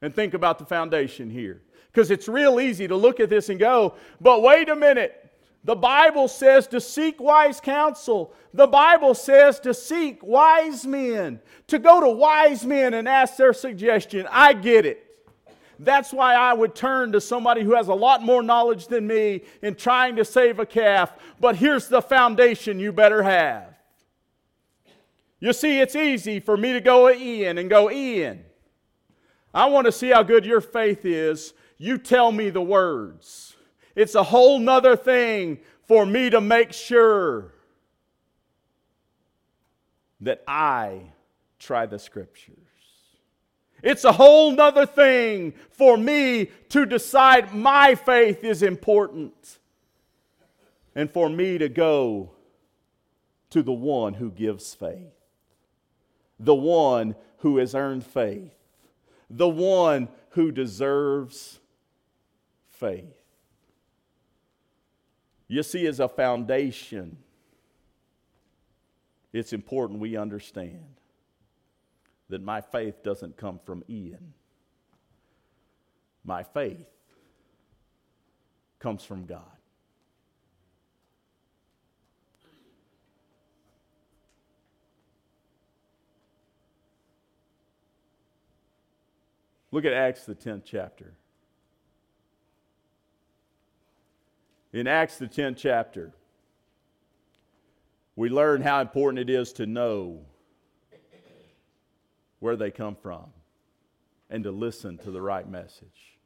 and 0.00 0.14
think 0.14 0.34
about 0.34 0.58
the 0.58 0.64
foundation 0.64 1.28
here. 1.28 1.62
Because 1.98 2.12
it's 2.12 2.28
real 2.28 2.60
easy 2.60 2.86
to 2.86 2.94
look 2.94 3.18
at 3.18 3.28
this 3.28 3.48
and 3.48 3.58
go, 3.58 3.94
but 4.20 4.40
wait 4.40 4.68
a 4.68 4.76
minute. 4.76 5.32
The 5.64 5.74
Bible 5.74 6.28
says 6.28 6.68
to 6.68 6.80
seek 6.80 7.18
wise 7.18 7.60
counsel. 7.60 8.32
The 8.54 8.68
Bible 8.68 9.14
says 9.14 9.58
to 9.58 9.74
seek 9.74 10.22
wise 10.22 10.86
men, 10.86 11.40
to 11.66 11.80
go 11.80 12.00
to 12.00 12.08
wise 12.08 12.64
men 12.64 12.94
and 12.94 13.08
ask 13.08 13.34
their 13.34 13.52
suggestion. 13.52 14.28
I 14.30 14.52
get 14.52 14.86
it. 14.86 15.26
That's 15.80 16.12
why 16.12 16.34
I 16.34 16.52
would 16.52 16.76
turn 16.76 17.10
to 17.10 17.20
somebody 17.20 17.64
who 17.64 17.74
has 17.74 17.88
a 17.88 17.94
lot 17.94 18.22
more 18.22 18.44
knowledge 18.44 18.86
than 18.86 19.04
me 19.04 19.42
in 19.60 19.74
trying 19.74 20.14
to 20.14 20.24
save 20.24 20.60
a 20.60 20.66
calf. 20.66 21.12
But 21.40 21.56
here's 21.56 21.88
the 21.88 22.00
foundation 22.00 22.78
you 22.78 22.92
better 22.92 23.24
have. 23.24 23.74
You 25.40 25.52
see, 25.52 25.80
it's 25.80 25.96
easy 25.96 26.38
for 26.38 26.56
me 26.56 26.74
to 26.74 26.80
go 26.80 27.10
Ian 27.10 27.58
and 27.58 27.68
go, 27.68 27.90
Ian, 27.90 28.44
I 29.52 29.66
want 29.66 29.86
to 29.86 29.92
see 29.92 30.10
how 30.10 30.22
good 30.22 30.46
your 30.46 30.60
faith 30.60 31.04
is. 31.04 31.54
You 31.78 31.96
tell 31.96 32.32
me 32.32 32.50
the 32.50 32.62
words. 32.62 33.56
It's 33.94 34.14
a 34.14 34.22
whole 34.22 34.58
nother 34.58 34.96
thing 34.96 35.58
for 35.86 36.04
me 36.04 36.28
to 36.30 36.40
make 36.40 36.72
sure 36.72 37.54
that 40.20 40.42
I 40.46 41.12
try 41.58 41.86
the 41.86 41.98
scriptures. 41.98 42.56
It's 43.82 44.04
a 44.04 44.12
whole 44.12 44.50
nother 44.52 44.86
thing 44.86 45.54
for 45.70 45.96
me 45.96 46.50
to 46.70 46.84
decide 46.84 47.54
my 47.54 47.94
faith 47.94 48.42
is 48.42 48.62
important 48.62 49.58
and 50.96 51.08
for 51.08 51.28
me 51.28 51.58
to 51.58 51.68
go 51.68 52.32
to 53.50 53.62
the 53.62 53.72
one 53.72 54.14
who 54.14 54.32
gives 54.32 54.74
faith, 54.74 55.14
the 56.40 56.54
one 56.54 57.14
who 57.38 57.58
has 57.58 57.74
earned 57.74 58.04
faith, 58.04 58.54
the 59.30 59.48
one 59.48 60.08
who 60.30 60.50
deserves 60.50 61.60
faith. 62.78 63.14
You 65.48 65.62
see, 65.62 65.86
as 65.86 66.00
a 66.00 66.08
foundation, 66.08 67.16
it's 69.32 69.52
important 69.52 70.00
we 70.00 70.16
understand 70.16 70.84
that 72.28 72.42
my 72.42 72.60
faith 72.60 73.02
doesn't 73.02 73.36
come 73.36 73.58
from 73.64 73.82
Ian. 73.88 74.34
My 76.24 76.42
faith 76.42 76.86
comes 78.78 79.02
from 79.02 79.24
God. 79.24 79.42
Look 89.70 89.84
at 89.84 89.92
Acts, 89.92 90.24
the 90.24 90.34
10th 90.34 90.62
chapter. 90.64 91.14
In 94.72 94.86
Acts, 94.86 95.16
the 95.16 95.26
10th 95.26 95.56
chapter, 95.56 96.12
we 98.16 98.28
learn 98.28 98.60
how 98.60 98.80
important 98.80 99.18
it 99.18 99.30
is 99.30 99.52
to 99.54 99.66
know 99.66 100.20
where 102.40 102.56
they 102.56 102.70
come 102.70 102.94
from 102.94 103.24
and 104.28 104.44
to 104.44 104.50
listen 104.50 104.98
to 104.98 105.10
the 105.10 105.22
right 105.22 105.48
message. 105.48 106.18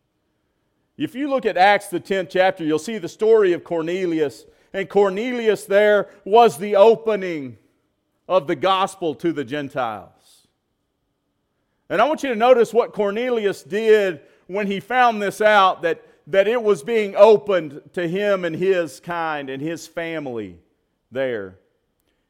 If 0.96 1.14
you 1.14 1.31
look 1.31 1.46
at 1.46 1.57
Acts, 1.57 1.88
the 1.88 2.00
10th 2.00 2.31
chapter, 2.31 2.64
you'll 2.64 2.78
see 2.78 2.98
the 2.98 3.09
story 3.09 3.52
of 3.52 3.62
Cornelius. 3.62 4.44
And 4.72 4.88
Cornelius 4.88 5.64
there 5.64 6.11
was 6.24 6.59
the 6.59 6.76
opening 6.76 7.59
of 8.28 8.46
the 8.46 8.57
gospel 8.57 9.14
to 9.16 9.33
the 9.33 9.44
Gentiles. 9.44 10.48
And 11.88 12.00
I 12.00 12.09
want 12.09 12.22
you 12.22 12.31
to 12.31 12.37
notice 12.37 12.72
what 12.72 12.92
Cornelius 12.92 13.62
did 13.62 14.20
when 14.46 14.66
he 14.66 14.81
found 14.81 15.22
this 15.22 15.40
out 15.40 15.83
that, 15.83 16.02
that 16.26 16.46
it 16.46 16.62
was 16.62 16.82
being 16.82 17.14
opened 17.16 17.80
to 17.94 18.06
him 18.06 18.44
and 18.44 18.56
his 18.56 19.00
kind 19.00 19.50
and 19.50 19.61
his 19.62 19.87
family 19.87 20.58
there. 21.11 21.58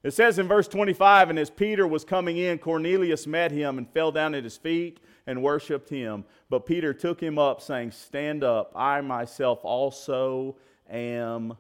It 0.02 0.12
says 0.12 0.38
in 0.38 0.48
verse 0.48 0.66
25, 0.66 1.31
and 1.31 1.38
as 1.38 1.50
Peter 1.50 1.87
was 1.87 2.05
coming 2.05 2.37
in, 2.37 2.59
Cornelius 2.59 3.26
met 3.26 3.52
him 3.52 3.78
and 3.78 3.88
fell 3.88 4.11
down 4.11 4.35
at 4.35 4.42
his 4.42 4.57
feet 4.57 4.98
and 5.26 5.42
worshiped 5.42 5.88
him. 5.88 6.24
But 6.50 6.66
Peter 6.66 6.92
took 6.92 7.20
him 7.20 7.38
up, 7.38 7.61
saying, 7.61 7.92
Stand 7.92 8.42
up, 8.42 8.72
I 8.74 9.00
myself 9.00 9.61
also 9.62 10.57
am 10.90 11.57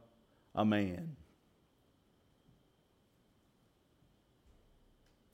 a 0.54 0.64
man. 0.64 1.14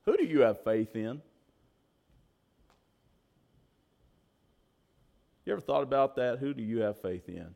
Who 0.04 0.16
do 0.16 0.24
you 0.24 0.40
have 0.40 0.62
faith 0.62 0.94
in? 0.94 1.22
You 5.48 5.52
ever 5.52 5.62
thought 5.62 5.82
about 5.82 6.16
that? 6.16 6.40
Who 6.40 6.52
do 6.52 6.62
you 6.62 6.80
have 6.80 7.00
faith 7.00 7.26
in? 7.26 7.46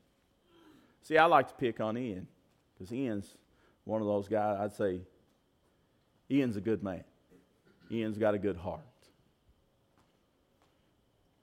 See, 1.02 1.18
I 1.18 1.26
like 1.26 1.48
to 1.48 1.54
pick 1.54 1.78
on 1.78 1.98
Ian 1.98 2.26
because 2.72 2.90
Ian's 2.90 3.36
one 3.84 4.00
of 4.00 4.06
those 4.06 4.28
guys 4.28 4.56
I'd 4.58 4.72
say 4.72 5.02
Ian's 6.30 6.56
a 6.56 6.62
good 6.62 6.82
man. 6.82 7.04
Ian's 7.90 8.16
got 8.16 8.32
a 8.32 8.38
good 8.38 8.56
heart. 8.56 8.80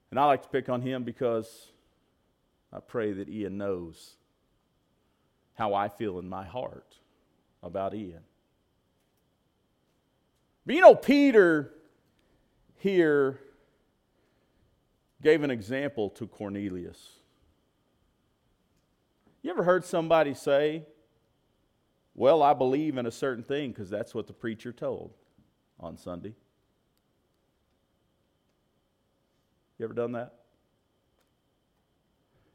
And 0.09 0.19
I 0.19 0.25
like 0.25 0.41
to 0.41 0.49
pick 0.49 0.69
on 0.69 0.81
him 0.81 1.03
because 1.03 1.67
I 2.73 2.79
pray 2.79 3.11
that 3.11 3.29
Ian 3.29 3.59
knows 3.59 4.15
how 5.53 5.75
I 5.75 5.87
feel 5.87 6.17
in 6.17 6.27
my 6.27 6.45
heart 6.45 6.95
about 7.61 7.93
Ian. 7.93 8.23
But 10.65 10.73
you 10.73 10.81
know, 10.81 10.95
Peter 10.95 11.75
here 12.77 13.39
gave 15.21 15.43
an 15.43 15.51
example 15.51 16.09
to 16.11 16.27
Cornelius. 16.27 17.13
You 19.41 19.51
ever 19.51 19.63
heard 19.63 19.85
somebody 19.85 20.33
say, 20.33 20.85
well, 22.13 22.43
I 22.43 22.53
believe 22.53 22.97
in 22.97 23.05
a 23.05 23.11
certain 23.11 23.43
thing 23.43 23.71
because 23.71 23.89
that's 23.89 24.13
what 24.13 24.27
the 24.27 24.33
preacher 24.33 24.73
told 24.73 25.13
on 25.79 25.97
Sunday. 25.97 26.33
You 29.77 29.85
ever 29.85 29.93
done 29.93 30.11
that? 30.11 30.33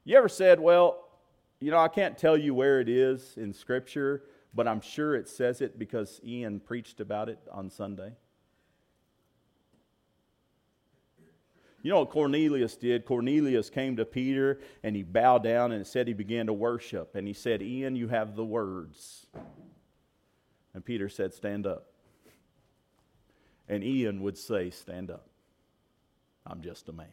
You 0.05 0.19
ever 0.19 0.29
said, 0.29 0.61
well, 0.61 1.09
you 1.61 1.71
know, 1.71 1.79
I 1.79 1.89
can't 1.89 2.19
tell 2.19 2.37
you 2.37 2.55
where 2.55 2.81
it 2.81 2.91
is 2.91 3.39
in 3.39 3.55
Scripture, 3.55 4.25
but 4.53 4.69
I'm 4.69 4.83
sure 4.83 5.15
it 5.15 5.29
says 5.29 5.63
it 5.63 5.79
because 5.79 6.21
Ian 6.23 6.61
preached 6.61 7.01
about 7.01 7.31
it 7.31 7.39
on 7.51 7.71
Sunday? 7.71 8.13
You 11.85 11.91
know 11.91 11.99
what 11.99 12.09
Cornelius 12.09 12.77
did? 12.77 13.05
Cornelius 13.05 13.69
came 13.69 13.97
to 13.97 14.07
Peter 14.07 14.59
and 14.83 14.97
he 14.97 15.03
bowed 15.03 15.45
down 15.45 15.71
and 15.71 15.87
said 15.87 16.09
he 16.09 16.15
began 16.15 16.47
to 16.47 16.53
worship. 16.55 17.15
And 17.15 17.29
he 17.29 17.35
said, 17.35 17.61
Ian, 17.61 17.95
you 17.95 18.09
have 18.09 18.37
the 18.37 18.45
words. 18.45 19.27
And 20.73 20.83
Peter 20.83 21.11
said, 21.11 21.35
Stand 21.35 21.67
up. 21.67 21.89
And 23.69 23.85
Ian 23.85 24.23
would 24.23 24.39
say, 24.39 24.71
Stand 24.71 25.11
up. 25.11 25.27
I'm 26.47 26.63
just 26.63 26.89
a 26.89 26.93
man. 26.93 27.07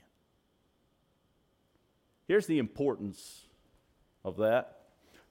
Here's 2.30 2.48
the 2.48 2.58
importance 2.58 3.42
of 4.24 4.38
that. 4.38 4.84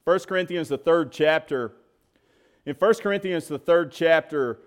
1 0.04 0.18
Corinthians, 0.20 0.68
the 0.68 0.76
third 0.76 1.12
chapter. 1.12 1.72
In 2.66 2.74
1 2.74 2.94
Corinthians, 2.96 3.48
the 3.48 3.58
third 3.58 3.90
chapter, 3.90 4.60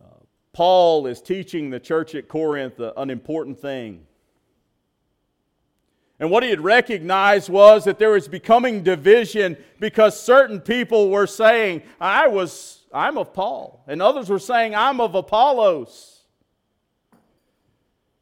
uh, 0.00 0.22
Paul 0.52 1.08
is 1.08 1.20
teaching 1.20 1.70
the 1.70 1.80
church 1.80 2.14
at 2.14 2.28
Corinth 2.28 2.78
an 2.78 3.10
important 3.10 3.58
thing. 3.58 4.06
And 6.20 6.30
what 6.30 6.42
he 6.42 6.50
had 6.50 6.60
recognized 6.60 7.48
was 7.48 7.84
that 7.84 7.98
there 7.98 8.10
was 8.10 8.28
becoming 8.28 8.82
division 8.82 9.56
because 9.80 10.20
certain 10.20 10.60
people 10.60 11.08
were 11.08 11.26
saying, 11.26 11.82
I 11.98 12.28
was, 12.28 12.84
I'm 12.92 13.16
of 13.16 13.32
Paul. 13.32 13.82
And 13.88 14.02
others 14.02 14.28
were 14.28 14.38
saying, 14.38 14.74
I'm 14.74 15.00
of 15.00 15.14
Apollos. 15.14 16.18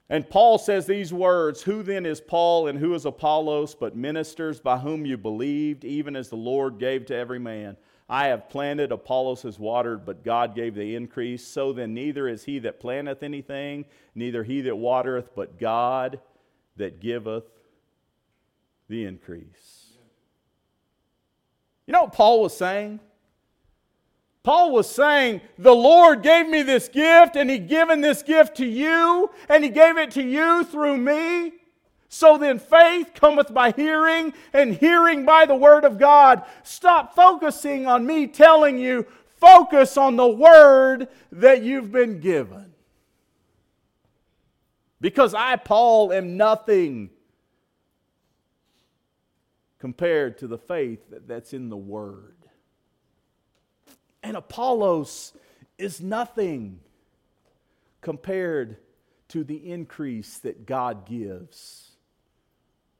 And 0.08 0.30
Paul 0.30 0.58
says 0.58 0.86
these 0.86 1.12
words 1.12 1.62
Who 1.62 1.82
then 1.82 2.06
is 2.06 2.20
Paul 2.20 2.68
and 2.68 2.78
who 2.78 2.94
is 2.94 3.04
Apollos, 3.04 3.74
but 3.74 3.96
ministers 3.96 4.60
by 4.60 4.78
whom 4.78 5.04
you 5.04 5.18
believed, 5.18 5.84
even 5.84 6.14
as 6.14 6.28
the 6.28 6.36
Lord 6.36 6.78
gave 6.78 7.04
to 7.06 7.16
every 7.16 7.40
man? 7.40 7.76
I 8.08 8.28
have 8.28 8.48
planted, 8.48 8.92
Apollos 8.92 9.42
has 9.42 9.58
watered, 9.58 10.06
but 10.06 10.24
God 10.24 10.54
gave 10.54 10.76
the 10.76 10.94
increase. 10.94 11.44
So 11.44 11.72
then, 11.72 11.94
neither 11.94 12.26
is 12.28 12.44
he 12.44 12.60
that 12.60 12.80
planteth 12.80 13.24
anything, 13.24 13.84
neither 14.14 14.44
he 14.44 14.62
that 14.62 14.78
watereth, 14.78 15.34
but 15.34 15.58
God 15.58 16.20
that 16.76 17.00
giveth 17.00 17.44
the 18.88 19.04
increase. 19.04 19.92
You 21.86 21.92
know 21.92 22.02
what 22.02 22.12
Paul 22.12 22.42
was 22.42 22.56
saying? 22.56 23.00
Paul 24.42 24.72
was 24.72 24.88
saying, 24.88 25.42
The 25.58 25.74
Lord 25.74 26.22
gave 26.22 26.48
me 26.48 26.62
this 26.62 26.88
gift, 26.88 27.36
and 27.36 27.50
He 27.50 27.58
given 27.58 28.00
this 28.00 28.22
gift 28.22 28.56
to 28.58 28.66
you, 28.66 29.30
and 29.48 29.62
He 29.62 29.70
gave 29.70 29.98
it 29.98 30.10
to 30.12 30.22
you 30.22 30.64
through 30.64 30.96
me. 30.96 31.52
So 32.08 32.38
then 32.38 32.58
faith 32.58 33.12
cometh 33.14 33.52
by 33.52 33.72
hearing, 33.72 34.32
and 34.52 34.74
hearing 34.74 35.26
by 35.26 35.44
the 35.44 35.54
word 35.54 35.84
of 35.84 35.98
God. 35.98 36.42
Stop 36.62 37.14
focusing 37.14 37.86
on 37.86 38.06
me 38.06 38.26
telling 38.26 38.78
you, 38.78 39.06
focus 39.36 39.96
on 39.98 40.16
the 40.16 40.26
word 40.26 41.08
that 41.32 41.62
you've 41.62 41.92
been 41.92 42.20
given. 42.20 42.72
Because 45.00 45.34
I, 45.34 45.56
Paul, 45.56 46.12
am 46.12 46.36
nothing 46.36 47.10
compared 49.78 50.38
to 50.38 50.46
the 50.46 50.58
faith 50.58 51.00
that's 51.26 51.52
in 51.52 51.68
the 51.68 51.76
word. 51.76 52.34
And 54.22 54.36
Apollos 54.36 55.32
is 55.78 56.00
nothing 56.00 56.80
compared 58.00 58.78
to 59.28 59.44
the 59.44 59.70
increase 59.70 60.38
that 60.38 60.66
God 60.66 61.06
gives 61.06 61.92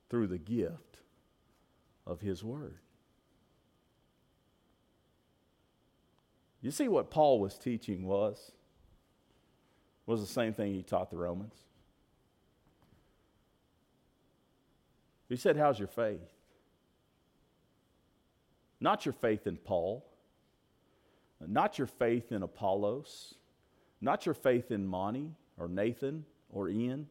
through 0.09 0.27
the 0.27 0.37
gift 0.37 0.99
of 2.05 2.21
His 2.21 2.43
Word. 2.43 2.79
You 6.61 6.71
see 6.71 6.87
what 6.87 7.09
Paul 7.09 7.39
was 7.39 7.57
teaching 7.57 8.05
was 8.05 8.51
was 10.05 10.21
the 10.21 10.27
same 10.27 10.53
thing 10.53 10.73
he 10.73 10.81
taught 10.81 11.11
the 11.11 11.17
Romans. 11.17 11.53
He 15.29 15.35
said, 15.35 15.55
"How's 15.55 15.77
your 15.77 15.87
faith?" 15.87 16.38
Not 18.81 19.05
your 19.05 19.13
faith 19.13 19.45
in 19.45 19.57
Paul, 19.57 20.05
not 21.45 21.77
your 21.77 21.87
faith 21.87 22.31
in 22.31 22.43
Apollos, 22.43 23.35
not 24.01 24.25
your 24.25 24.35
faith 24.35 24.71
in 24.71 24.87
Monty 24.87 25.31
or 25.57 25.67
Nathan 25.67 26.25
or 26.51 26.69
Ian. 26.69 27.07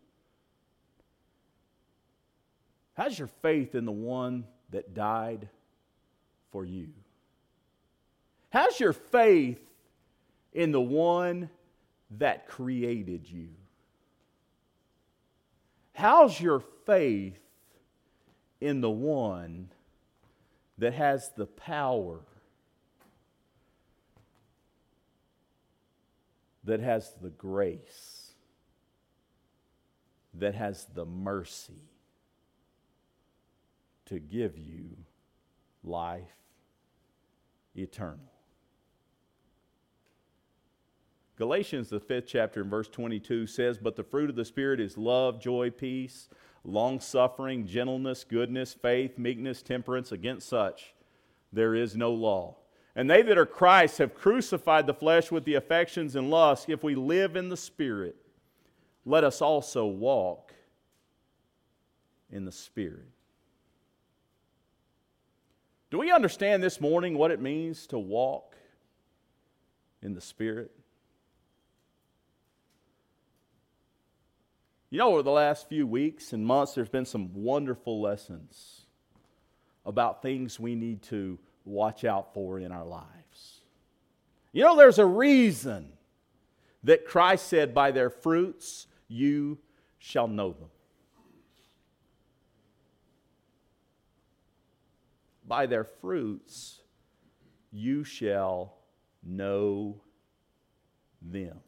How's 2.95 3.19
your 3.19 3.29
faith 3.29 3.75
in 3.75 3.85
the 3.85 3.93
one 3.93 4.45
that 4.71 4.95
died 4.95 5.49
for 6.51 6.65
you? 6.65 6.89
How's 8.51 8.81
your 8.81 8.93
faith 8.93 9.61
in 10.53 10.73
the 10.73 10.81
one 10.81 11.51
that 12.19 12.49
created 12.49 13.29
you? 13.31 13.49
How's 15.93 16.41
your 16.41 16.61
faith 16.87 17.39
in 18.61 18.81
the 18.81 18.91
one 18.91 19.69
that 20.79 20.95
has 20.95 21.31
the 21.37 21.47
power 21.47 22.21
that 26.69 26.81
has 26.81 27.14
the 27.23 27.31
grace, 27.31 28.33
that 30.35 30.55
has 30.55 30.87
the 30.95 31.07
mercy 31.07 31.81
to 34.05 34.19
give 34.19 34.59
you 34.59 34.91
life 35.83 36.23
eternal. 37.75 38.19
Galatians, 41.37 41.88
the 41.88 42.01
fifth 42.01 42.27
chapter, 42.27 42.61
in 42.62 42.69
verse 42.69 42.88
22 42.88 43.47
says, 43.47 43.79
But 43.79 43.97
the 43.97 44.03
fruit 44.03 44.29
of 44.29 44.37
the 44.37 44.45
Spirit 44.45 44.81
is 44.81 44.99
love, 44.99 45.41
joy, 45.41 45.71
peace, 45.71 46.29
long 46.64 47.01
suffering, 47.01 47.66
gentleness, 47.66 48.25
goodness, 48.25 48.75
faith, 48.75 49.18
meekness, 49.18 49.62
temperance. 49.62 50.12
Against 50.12 50.49
such 50.49 50.94
there 51.53 51.75
is 51.75 51.97
no 51.97 52.12
law. 52.12 52.57
And 52.94 53.09
they 53.09 53.23
that 53.23 53.38
are 53.38 53.47
Christ 53.47 53.99
have 53.99 54.14
crucified 54.14 54.87
the 54.87 54.94
flesh 54.94 55.31
with 55.31 55.44
the 55.44 55.55
affections 55.55 56.16
and 56.16 56.31
lusts. 56.31 56.66
If 56.68 56.83
we 56.83 56.94
live 56.94 57.37
in 57.37 57.49
the 57.49 57.57
Spirit, 57.57 58.16
let 59.05 59.25
us 59.25 59.40
also 59.40 59.87
walk 59.87 60.53
in 62.31 62.44
the 62.44 62.53
Spirit. 62.53 63.09
Do 65.90 65.99
we 65.99 66.11
understand 66.11 66.62
this 66.62 66.81
morning 66.81 67.16
what 67.16 67.31
it 67.31 67.40
means 67.40 67.87
to 67.88 67.99
walk 67.99 68.57
in 70.03 70.14
the 70.14 70.21
Spirit? 70.21 70.73
You 74.90 74.98
know, 74.98 75.12
over 75.12 75.22
the 75.22 75.31
last 75.31 75.68
few 75.68 75.87
weeks 75.87 76.33
and 76.33 76.44
months, 76.46 76.74
there's 76.74 76.88
been 76.88 77.05
some 77.05 77.31
wonderful 77.35 78.01
lessons 78.01 78.87
about 79.85 80.22
things 80.22 80.59
we 80.59 80.74
need 80.74 81.03
to 81.03 81.38
watch 81.64 82.05
out 82.05 82.33
for 82.33 82.59
in 82.59 82.72
our 82.72 82.87
lives. 82.87 83.61
You 84.53 84.64
know, 84.64 84.77
there's 84.77 84.98
a 84.98 85.07
reason 85.07 85.92
that 86.85 87.05
Christ 87.05 87.48
said, 87.48 87.74
By 87.74 87.90
their 87.90 88.09
fruits 88.09 88.87
you 89.09 89.59
shall 89.98 90.27
know 90.27 90.53
them. 90.53 90.70
By 95.46 95.66
their 95.66 95.85
fruits 95.85 96.81
you 97.70 98.05
shall 98.05 98.74
know 99.22 100.01
them. 101.20 101.61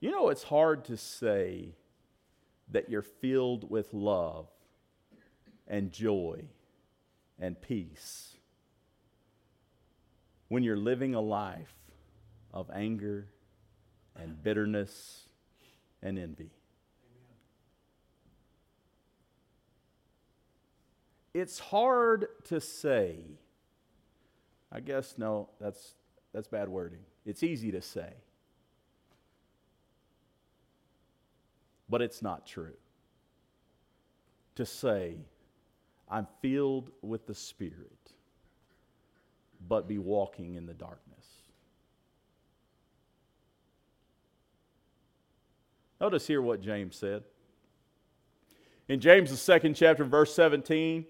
You 0.00 0.10
know, 0.10 0.28
it's 0.28 0.42
hard 0.42 0.84
to 0.86 0.96
say 0.96 1.74
that 2.70 2.90
you're 2.90 3.02
filled 3.02 3.70
with 3.70 3.94
love 3.94 4.48
and 5.66 5.90
joy 5.90 6.44
and 7.38 7.60
peace 7.60 8.36
when 10.48 10.62
you're 10.62 10.76
living 10.76 11.14
a 11.14 11.20
life 11.20 11.74
of 12.52 12.70
anger 12.72 13.28
and 14.14 14.42
bitterness 14.42 15.28
and 16.02 16.18
envy. 16.18 16.50
It's 21.34 21.58
hard 21.58 22.28
to 22.44 22.60
say. 22.60 23.18
I 24.72 24.80
guess 24.80 25.16
no, 25.18 25.50
that's 25.60 25.94
that's 26.32 26.48
bad 26.48 26.68
wording. 26.68 27.00
It's 27.24 27.42
easy 27.42 27.70
to 27.72 27.82
say. 27.82 28.12
But 31.88 32.02
it's 32.02 32.22
not 32.22 32.46
true. 32.46 32.74
To 34.56 34.66
say 34.66 35.16
I'm 36.08 36.26
filled 36.40 36.90
with 37.02 37.26
the 37.26 37.34
Spirit, 37.34 38.12
but 39.68 39.88
be 39.88 39.98
walking 39.98 40.54
in 40.54 40.66
the 40.66 40.74
darkness. 40.74 41.26
Notice 46.00 46.26
here 46.26 46.42
what 46.42 46.60
James 46.60 46.96
said. 46.96 47.24
In 48.88 49.00
James, 49.00 49.30
the 49.30 49.36
second 49.36 49.74
chapter, 49.74 50.04
verse 50.04 50.32
17, 50.34 51.06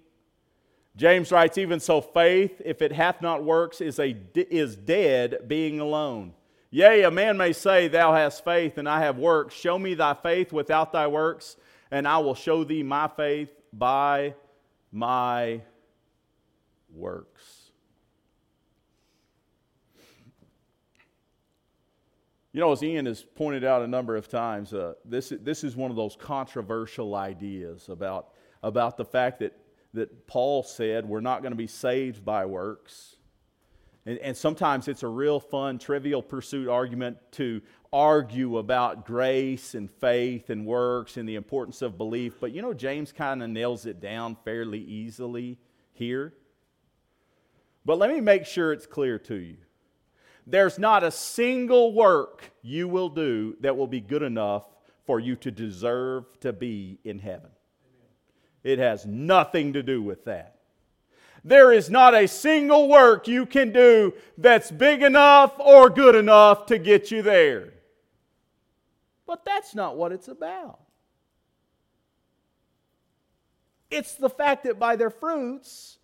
James 0.97 1.31
writes, 1.31 1.59
Even 1.59 1.79
so, 1.79 2.01
faith, 2.01 2.63
if 2.65 2.81
it 2.81 2.93
hath 2.93 3.21
not 3.21 3.45
works, 3.45 3.81
is, 3.81 3.99
a, 3.99 4.17
is 4.35 4.77
dead, 4.77 5.41
being 5.47 5.81
alone. 5.81 6.33
Yea, 6.77 7.05
a 7.05 7.11
man 7.11 7.39
may 7.39 7.55
say, 7.55 7.89
Thou 7.89 8.13
hast 8.13 8.45
faith, 8.45 8.77
and 8.77 8.87
I 8.87 9.01
have 9.01 9.17
works. 9.17 9.55
Show 9.55 9.79
me 9.79 9.95
thy 9.95 10.13
faith 10.13 10.53
without 10.53 10.93
thy 10.93 11.07
works, 11.07 11.57
and 11.91 12.07
I 12.07 12.19
will 12.19 12.35
show 12.35 12.65
thee 12.65 12.83
my 12.83 13.09
faith 13.09 13.49
by 13.73 14.35
my 14.93 15.63
works. 16.95 17.71
You 22.53 22.61
know, 22.61 22.73
as 22.73 22.83
Ian 22.83 23.07
has 23.07 23.23
pointed 23.23 23.65
out 23.65 23.81
a 23.81 23.87
number 23.87 24.15
of 24.15 24.29
times, 24.29 24.75
uh, 24.75 24.97
this, 25.03 25.33
this 25.41 25.65
is 25.65 25.77
one 25.77 25.91
of 25.91 25.97
those 25.97 26.15
controversial 26.15 27.15
ideas 27.15 27.89
about, 27.89 28.35
about 28.63 28.99
the 28.99 29.05
fact 29.07 29.39
that, 29.39 29.57
that 29.95 30.27
Paul 30.27 30.63
said 30.63 31.09
we're 31.09 31.21
not 31.21 31.41
going 31.41 31.53
to 31.53 31.57
be 31.57 31.69
saved 31.69 32.23
by 32.23 32.45
works. 32.45 33.16
And, 34.07 34.19
and 34.19 34.37
sometimes 34.37 34.89
it's 34.89 35.03
a 35.03 35.09
real 35.09 35.41
fun, 35.41 35.79
trivial 35.79 36.23
pursuit 36.23 36.69
argument 36.69 37.19
to 37.33 37.61
argue 37.93 38.59
about 38.59 39.05
grace 39.05 39.75
and 39.75 39.91
faith 39.91 40.49
and 40.49 40.65
works 40.65 41.17
and 41.17 41.29
the 41.29 41.35
importance 41.35 41.83
of 41.83 41.99
belief. 41.99 42.35
But 42.41 42.53
you 42.53 42.63
know, 42.63 42.73
James 42.73 43.13
kind 43.13 43.43
of 43.43 43.51
nails 43.51 43.85
it 43.85 44.01
down 44.01 44.37
fairly 44.45 44.81
easily 44.81 45.59
here. 45.93 46.33
But 47.85 47.99
let 47.99 48.11
me 48.11 48.21
make 48.21 48.47
sure 48.47 48.73
it's 48.73 48.87
clear 48.87 49.19
to 49.21 49.35
you. 49.35 49.57
There's 50.47 50.79
not 50.79 51.03
a 51.03 51.11
single 51.11 51.93
work 51.93 52.53
you 52.63 52.87
will 52.87 53.09
do 53.09 53.57
that 53.61 53.77
will 53.77 53.89
be 53.89 54.01
good 54.01 54.23
enough 54.23 54.65
for 55.05 55.19
you 55.19 55.35
to 55.37 55.51
deserve 55.51 56.25
to 56.41 56.53
be 56.53 56.99
in 57.05 57.19
heaven. 57.19 57.51
It 58.63 58.79
has 58.79 59.07
nothing 59.07 59.73
to 59.73 59.83
do 59.83 60.03
with 60.03 60.25
that. 60.25 60.56
There 61.47 61.73
is 61.73 61.89
not 61.89 62.13
a 62.13 62.27
single 62.27 62.89
work 62.89 63.29
you 63.29 63.47
can 63.47 63.71
do 63.71 64.15
that's 64.37 64.69
big 64.73 65.01
enough 65.01 65.53
or 65.61 65.89
good 65.89 66.17
enough 66.17 66.67
to 66.67 66.77
get 66.77 67.13
you 67.13 67.23
there. 67.23 67.73
But 69.29 69.45
that's 69.45 69.73
not 69.73 69.97
what 69.97 70.11
it's 70.11 70.27
about. 70.27 70.81
It's 73.93 74.17
the 74.17 74.29
fact 74.29 74.65
that 74.65 74.81
by 74.81 74.97
their 74.97 75.09
fruits 75.09 75.99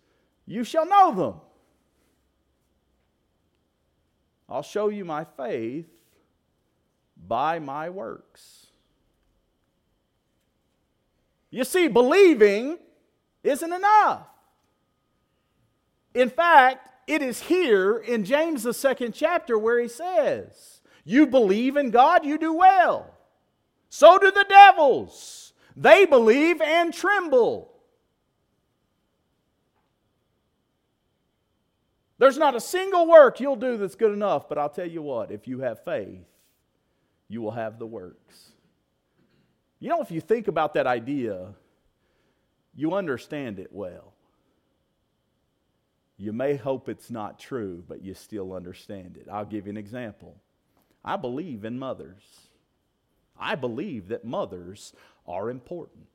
you 0.45 0.63
shall 0.63 0.85
know 0.85 1.13
them. 1.13 1.41
I'll 4.47 4.63
show 4.63 4.87
you 4.87 5.03
my 5.03 5.25
faith 5.25 5.89
by 7.27 7.59
my 7.59 7.89
works. 7.89 8.67
You 11.49 11.65
see, 11.65 11.89
believing 11.89 12.77
isn't 13.43 13.73
enough. 13.73 14.27
In 16.13 16.29
fact, 16.29 16.89
it 17.07 17.21
is 17.21 17.41
here 17.41 17.97
in 17.97 18.23
James, 18.23 18.63
the 18.63 18.73
second 18.73 19.13
chapter, 19.13 19.57
where 19.57 19.79
he 19.79 19.87
says, 19.87 20.81
You 21.03 21.27
believe 21.27 21.75
in 21.75 21.91
God, 21.91 22.25
you 22.25 22.37
do 22.37 22.53
well. 22.53 23.13
So 23.89 24.17
do 24.17 24.31
the 24.31 24.45
devils. 24.47 25.53
They 25.75 26.05
believe 26.05 26.61
and 26.61 26.93
tremble. 26.93 27.73
There's 32.19 32.37
not 32.37 32.55
a 32.55 32.61
single 32.61 33.07
work 33.07 33.39
you'll 33.39 33.55
do 33.55 33.77
that's 33.77 33.95
good 33.95 34.13
enough, 34.13 34.47
but 34.47 34.57
I'll 34.57 34.69
tell 34.69 34.89
you 34.89 35.01
what, 35.01 35.31
if 35.31 35.47
you 35.47 35.59
have 35.59 35.83
faith, 35.83 36.25
you 37.27 37.41
will 37.41 37.51
have 37.51 37.79
the 37.79 37.85
works. 37.85 38.51
You 39.79 39.89
know, 39.89 40.01
if 40.01 40.11
you 40.11 40.21
think 40.21 40.47
about 40.47 40.75
that 40.75 40.87
idea, 40.87 41.53
you 42.73 42.93
understand 42.93 43.59
it 43.59 43.67
well. 43.71 44.12
You 46.17 46.31
may 46.31 46.55
hope 46.55 46.89
it's 46.89 47.09
not 47.09 47.39
true, 47.39 47.83
but 47.87 48.03
you 48.03 48.13
still 48.13 48.53
understand 48.53 49.17
it. 49.17 49.27
I'll 49.31 49.45
give 49.45 49.65
you 49.65 49.71
an 49.71 49.77
example. 49.77 50.35
I 51.03 51.17
believe 51.17 51.65
in 51.65 51.77
mothers. 51.79 52.23
I 53.39 53.55
believe 53.55 54.09
that 54.09 54.23
mothers 54.23 54.93
are 55.27 55.49
important. 55.49 56.07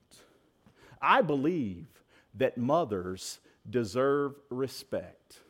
I 1.03 1.21
believe 1.23 1.87
that 2.35 2.57
mothers 2.57 3.41
deserve 3.69 4.35
respect. 4.51 5.41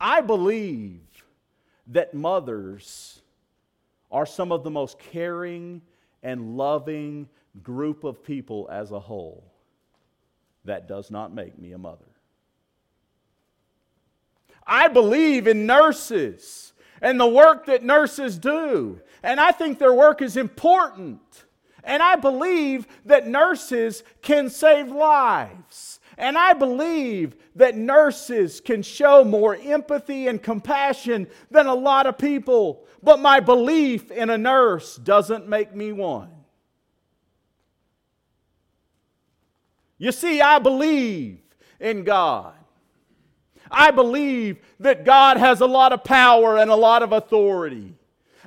I 0.00 0.20
believe 0.20 1.02
that 1.88 2.14
mothers 2.14 3.20
are 4.10 4.26
some 4.26 4.52
of 4.52 4.64
the 4.64 4.70
most 4.70 4.98
caring 4.98 5.82
and 6.22 6.56
loving 6.56 7.28
group 7.62 8.04
of 8.04 8.22
people 8.22 8.68
as 8.70 8.92
a 8.92 9.00
whole. 9.00 9.44
That 10.64 10.88
does 10.88 11.10
not 11.10 11.34
make 11.34 11.58
me 11.58 11.72
a 11.72 11.78
mother. 11.78 12.04
I 14.68 14.88
believe 14.88 15.46
in 15.46 15.66
nurses 15.66 16.74
and 17.00 17.18
the 17.18 17.26
work 17.26 17.66
that 17.66 17.82
nurses 17.82 18.38
do, 18.38 19.00
and 19.22 19.40
I 19.40 19.50
think 19.50 19.78
their 19.78 19.94
work 19.94 20.20
is 20.20 20.36
important. 20.36 21.20
And 21.84 22.02
I 22.02 22.16
believe 22.16 22.86
that 23.06 23.26
nurses 23.26 24.02
can 24.20 24.50
save 24.50 24.88
lives. 24.88 26.00
And 26.18 26.36
I 26.36 26.52
believe 26.52 27.36
that 27.54 27.76
nurses 27.76 28.60
can 28.60 28.82
show 28.82 29.24
more 29.24 29.56
empathy 29.56 30.28
and 30.28 30.42
compassion 30.42 31.28
than 31.50 31.66
a 31.66 31.74
lot 31.74 32.06
of 32.06 32.18
people. 32.18 32.84
But 33.02 33.20
my 33.20 33.40
belief 33.40 34.10
in 34.10 34.28
a 34.28 34.36
nurse 34.36 34.96
doesn't 34.96 35.48
make 35.48 35.74
me 35.74 35.92
one. 35.92 36.30
You 39.96 40.12
see, 40.12 40.40
I 40.40 40.58
believe 40.58 41.40
in 41.80 42.04
God. 42.04 42.57
I 43.70 43.90
believe 43.90 44.58
that 44.80 45.04
God 45.04 45.36
has 45.36 45.60
a 45.60 45.66
lot 45.66 45.92
of 45.92 46.04
power 46.04 46.58
and 46.58 46.70
a 46.70 46.76
lot 46.76 47.02
of 47.02 47.12
authority. 47.12 47.94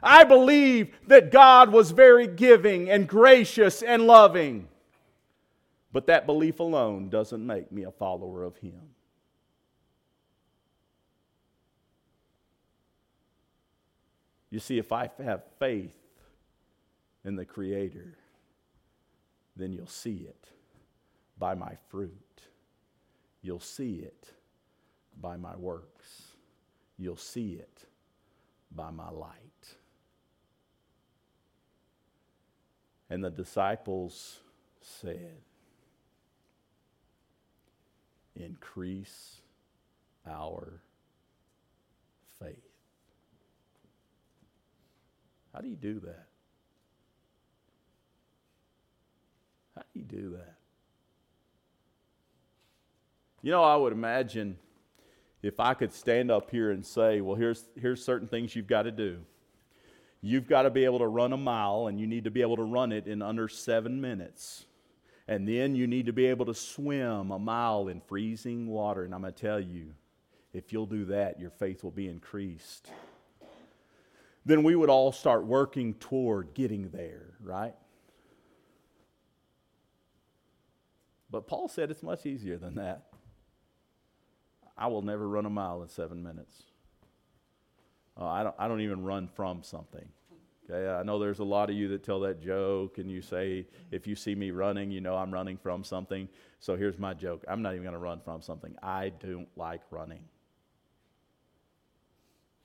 I 0.02 0.24
believe 0.24 0.94
that 1.08 1.32
God 1.32 1.72
was 1.72 1.92
very 1.92 2.28
giving 2.28 2.90
and 2.90 3.08
gracious 3.08 3.82
and 3.82 4.08
loving. 4.08 4.68
But 5.94 6.08
that 6.08 6.26
belief 6.26 6.60
alone 6.60 7.10
doesn't 7.10 7.46
make 7.46 7.72
me 7.72 7.84
a 7.84 7.92
follower 7.92 8.44
of 8.44 8.58
Him. 8.58 8.82
You 14.50 14.60
see, 14.60 14.78
if 14.78 14.92
I 14.92 15.10
have 15.24 15.44
faith 15.60 15.96
in 17.24 17.36
the 17.36 17.46
Creator, 17.46 18.18
then 19.56 19.72
you'll 19.72 19.88
see 19.88 20.26
it 20.28 20.46
by 21.38 21.56
my 21.56 21.78
fruit. 21.90 22.42
You'll 23.42 23.60
see 23.60 23.96
it 23.96 24.32
by 25.22 25.38
my 25.38 25.56
works. 25.56 26.24
You'll 26.98 27.16
see 27.16 27.54
it 27.54 27.86
by 28.76 28.92
my 28.92 29.10
light. 29.10 29.76
And 33.10 33.24
the 33.24 33.30
disciples 33.30 34.40
said, 34.82 35.38
Increase 38.36 39.42
our 40.26 40.82
faith. 42.40 42.56
How 45.54 45.60
do 45.60 45.68
you 45.68 45.76
do 45.76 46.00
that? 46.00 46.28
How 49.76 49.82
do 49.82 50.00
you 50.00 50.06
do 50.06 50.30
that? 50.38 50.56
You 53.42 53.52
know, 53.52 53.64
I 53.64 53.76
would 53.76 53.92
imagine 53.92 54.58
if 55.42 55.60
I 55.60 55.74
could 55.74 55.92
stand 55.92 56.30
up 56.30 56.52
here 56.52 56.72
and 56.72 56.86
say, 56.86 57.22
well, 57.22 57.36
here's, 57.36 57.66
here's 57.80 58.04
certain 58.04 58.28
things 58.28 58.56
you've 58.56 58.68
got 58.68 58.84
to 58.84 58.92
do. 58.92 59.20
You've 60.22 60.48
got 60.48 60.64
to 60.64 60.70
be 60.70 60.86
able 60.86 61.00
to 61.00 61.08
run 61.08 61.34
a 61.34 61.38
mile, 61.38 61.88
and 61.88 62.00
you 62.00 62.06
need 62.06 62.26
to 62.26 62.32
be 62.32 62.42
able 62.42 62.58
to 62.58 62.64
run 62.64 62.92
it 62.92 63.08
in 63.08 63.24
under 63.24 63.48
seven 63.48 64.00
minutes. 64.00 64.66
And 65.28 65.48
then 65.48 65.76
you 65.76 65.88
need 65.88 66.06
to 66.06 66.14
be 66.14 66.26
able 66.28 66.46
to 66.46 66.54
swim 66.54 67.32
a 67.32 67.40
mile 67.40 67.88
in 67.88 68.02
freezing 68.02 68.68
water. 68.68 69.04
And 69.04 69.16
I'm 69.16 69.22
going 69.22 69.34
to 69.34 69.42
tell 69.42 69.60
you, 69.60 69.94
if 70.54 70.72
you'll 70.72 70.86
do 70.86 71.06
that, 71.06 71.40
your 71.40 71.50
faith 71.50 71.84
will 71.84 71.92
be 71.92 72.08
increased. 72.08 72.90
Then 74.46 74.64
we 74.64 74.76
would 74.76 74.90
all 74.90 75.12
start 75.12 75.46
working 75.46 75.94
toward 75.96 76.54
getting 76.54 76.90
there, 76.90 77.34
right? 77.42 77.76
But 81.30 81.48
Paul 81.48 81.68
said 81.68 81.90
it's 81.90 82.04
much 82.04 82.26
easier 82.26 82.58
than 82.58 82.76
that. 82.76 83.11
I 84.82 84.88
will 84.88 85.04
never 85.04 85.30
run 85.30 85.46
a 85.46 85.50
mile 85.50 85.84
in 85.84 85.90
seven 85.90 86.24
minutes. 86.24 86.64
Uh, 88.20 88.26
I, 88.26 88.42
don't, 88.42 88.56
I 88.58 88.68
don't 88.68 88.82
even 88.82 89.04
run 89.04 89.28
from 89.28 89.62
something. 89.62 90.08
Okay, 90.68 90.90
I 90.90 91.04
know 91.04 91.20
there's 91.20 91.38
a 91.38 91.44
lot 91.44 91.70
of 91.70 91.76
you 91.76 91.88
that 91.90 92.04
tell 92.04 92.20
that 92.22 92.42
joke 92.42 92.98
and 92.98 93.10
you 93.10 93.22
say, 93.22 93.68
if 93.92 94.08
you 94.08 94.16
see 94.16 94.34
me 94.34 94.50
running, 94.50 94.90
you 94.90 95.00
know 95.00 95.16
I'm 95.16 95.32
running 95.32 95.58
from 95.58 95.84
something. 95.84 96.28
So 96.60 96.76
here's 96.76 96.98
my 96.98 97.14
joke 97.14 97.44
I'm 97.48 97.62
not 97.62 97.74
even 97.74 97.84
going 97.84 97.94
to 97.94 98.00
run 98.00 98.22
from 98.22 98.42
something. 98.42 98.76
I 98.82 99.10
don't 99.10 99.50
like 99.56 99.82
running. 99.92 100.24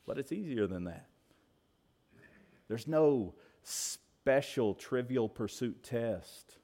But 0.07 0.17
it's 0.17 0.33
easier 0.33 0.67
than 0.67 0.85
that. 0.85 1.09
There's 2.67 2.87
no 2.87 3.35
special 3.63 4.73
trivial 4.73 5.29
pursuit 5.29 5.83
test. 5.83 6.57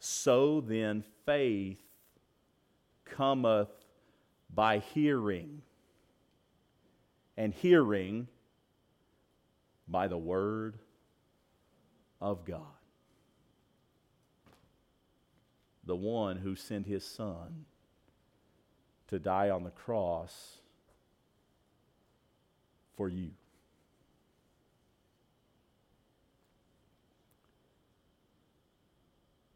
So 0.00 0.60
then, 0.60 1.04
faith 1.24 1.85
cometh 3.06 3.68
by 4.52 4.78
hearing, 4.78 5.62
and 7.36 7.52
hearing 7.54 8.28
by 9.88 10.08
the 10.08 10.18
word 10.18 10.78
of 12.20 12.44
God. 12.44 12.62
The 15.84 15.96
one 15.96 16.36
who 16.36 16.56
sent 16.56 16.86
his 16.86 17.04
son 17.04 17.66
to 19.08 19.18
die 19.18 19.50
on 19.50 19.62
the 19.62 19.70
cross 19.70 20.58
for 22.96 23.08
you. 23.08 23.30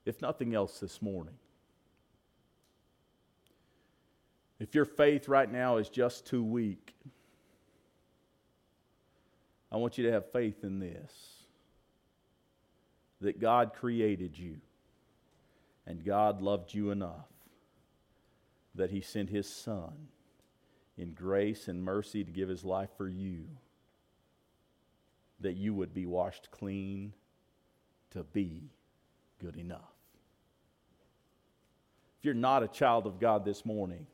If 0.05 0.23
nothing 0.23 0.55
else 0.55 0.81
this 0.81 1.03
morning, 1.03 1.35
If 4.61 4.75
your 4.75 4.85
faith 4.85 5.27
right 5.27 5.51
now 5.51 5.79
is 5.79 5.89
just 5.89 6.27
too 6.27 6.45
weak, 6.45 6.95
I 9.73 9.79
want 9.79 9.97
you 9.97 10.05
to 10.05 10.13
have 10.13 10.31
faith 10.31 10.63
in 10.63 10.79
this 10.79 11.13
that 13.23 13.41
God 13.41 13.73
created 13.75 14.39
you 14.39 14.59
and 15.87 16.05
God 16.05 16.43
loved 16.43 16.75
you 16.75 16.91
enough 16.91 17.29
that 18.75 18.91
He 18.91 19.01
sent 19.01 19.31
His 19.31 19.49
Son 19.49 20.09
in 20.97 21.15
grace 21.15 21.67
and 21.67 21.83
mercy 21.83 22.23
to 22.23 22.31
give 22.31 22.49
His 22.49 22.65
life 22.65 22.91
for 22.97 23.09
you, 23.09 23.45
that 25.41 25.57
you 25.57 25.73
would 25.75 25.95
be 25.95 26.05
washed 26.05 26.51
clean 26.51 27.15
to 28.11 28.25
be 28.25 28.71
good 29.39 29.57
enough. 29.57 29.81
If 32.19 32.27
you're 32.27 32.35
not 32.35 32.63
a 32.63 32.69
child 32.69 33.07
of 33.07 33.19
God 33.19 33.45
this 33.47 33.65
morning, 33.65 34.07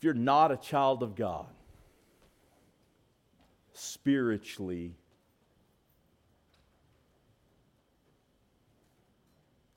if 0.00 0.04
you're 0.04 0.14
not 0.14 0.50
a 0.50 0.56
child 0.56 1.02
of 1.02 1.14
God, 1.14 1.44
spiritually, 3.74 4.94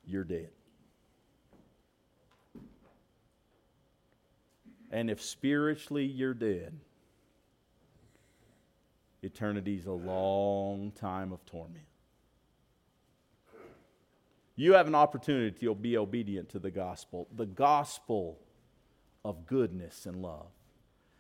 you're 0.06 0.24
dead. 0.24 0.48
And 4.92 5.10
if 5.10 5.22
spiritually 5.22 6.06
you're 6.06 6.34
dead, 6.34 6.72
eternity's 9.22 9.88
a 9.88 9.92
long 9.92 10.94
time 10.94 11.34
of 11.34 11.46
torment. 11.46 11.84
You 14.56 14.72
have 14.76 14.88
an 14.88 14.96
opportunity 14.96 15.52
to 15.66 15.76
be 15.76 15.98
obedient 15.98 16.48
to 16.52 16.60
the 16.60 16.72
gospel. 16.72 17.28
The 17.36 17.46
gospel 17.46 18.40
of 19.26 19.46
goodness 19.46 20.06
and 20.06 20.22
love, 20.22 20.52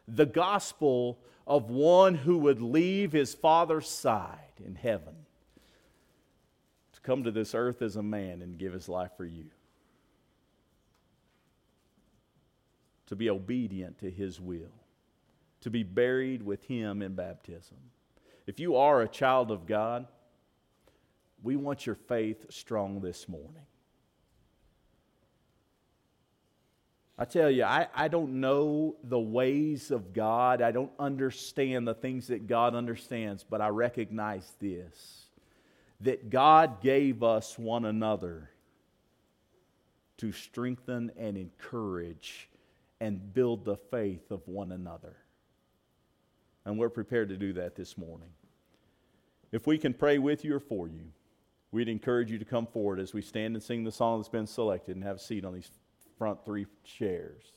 the 0.08 0.26
gospel 0.26 1.20
of 1.47 1.70
one 1.70 2.16
who 2.16 2.38
would 2.38 2.62
leave 2.62 3.12
his 3.12 3.34
father's 3.34 3.89
side 3.89 4.39
in 4.64 4.76
heaven 4.76 5.16
to 6.93 7.01
come 7.01 7.24
to 7.24 7.32
this 7.32 7.56
earth 7.56 7.82
as 7.82 7.95
a 7.95 8.04
man 8.04 8.41
and 8.41 8.58
give 8.58 8.74
his 8.74 8.89
life 8.89 9.12
for 9.16 9.26
you. 9.26 9.45
To 13.08 13.16
be 13.16 13.30
obedient 13.30 13.99
to 13.99 14.10
his 14.10 14.39
will, 14.39 14.74
to 15.62 15.70
be 15.70 15.84
buried 15.84 16.43
with 16.43 16.64
him 16.64 17.01
in 17.01 17.16
baptism. 17.16 17.78
If 18.47 18.60
you 18.60 18.76
are 18.76 19.01
a 19.01 19.08
child 19.08 19.51
of 19.51 19.66
God, 19.66 20.08
we 21.41 21.56
want 21.56 21.86
your 21.86 21.95
faith 21.95 22.45
strong 22.49 23.01
this 23.01 23.28
morning. 23.30 23.66
I 27.18 27.26
tell 27.26 27.49
you, 27.49 27.64
I, 27.64 27.88
I 27.93 28.07
don't 28.07 28.39
know 28.41 28.95
the 29.03 29.20
ways 29.20 29.91
of 29.91 30.14
God. 30.14 30.61
I 30.61 30.72
don't 30.72 30.91
understand 30.97 31.88
the 31.88 31.93
things 31.93 32.28
that 32.28 32.47
God 32.47 32.74
understands, 32.74 33.45
but 33.47 33.61
I 33.61 33.68
recognize 33.70 34.51
this 34.59 35.20
that 36.01 36.30
God 36.30 36.82
gave 36.82 37.24
us 37.24 37.57
one 37.57 37.86
another 37.86 38.49
to 40.18 40.34
strengthen 40.34 41.11
and 41.18 41.38
encourage 41.38 42.49
and 42.99 43.34
build 43.34 43.64
the 43.64 43.78
faith 43.78 44.30
of 44.30 44.45
one 44.45 44.74
another. 44.74 45.16
And 46.66 46.78
we're 46.78 46.89
prepared 46.89 47.30
to 47.30 47.38
do 47.38 47.53
that 47.53 47.76
this 47.76 47.97
morning. 47.97 48.30
If 49.53 49.66
we 49.66 49.78
can 49.78 49.93
pray 49.93 50.18
with 50.18 50.43
you 50.43 50.55
or 50.55 50.59
for 50.59 50.88
you, 50.88 51.11
we'd 51.72 51.88
encourage 51.88 52.32
you 52.32 52.38
to 52.39 52.45
come 52.45 52.68
forward 52.68 52.99
as 52.99 53.14
we 53.14 53.22
stand 53.22 53.55
and 53.55 53.64
sing 53.64 53.84
the 53.84 53.91
song 53.91 54.20
that's 54.20 54.30
been 54.30 54.47
selected 54.47 54.95
and 54.95 55.05
have 55.05 55.18
a 55.18 55.20
seat 55.20 55.45
on 55.45 55.53
these 55.53 55.72
front 56.24 56.45
three 56.45 56.65
chairs. 56.86 57.43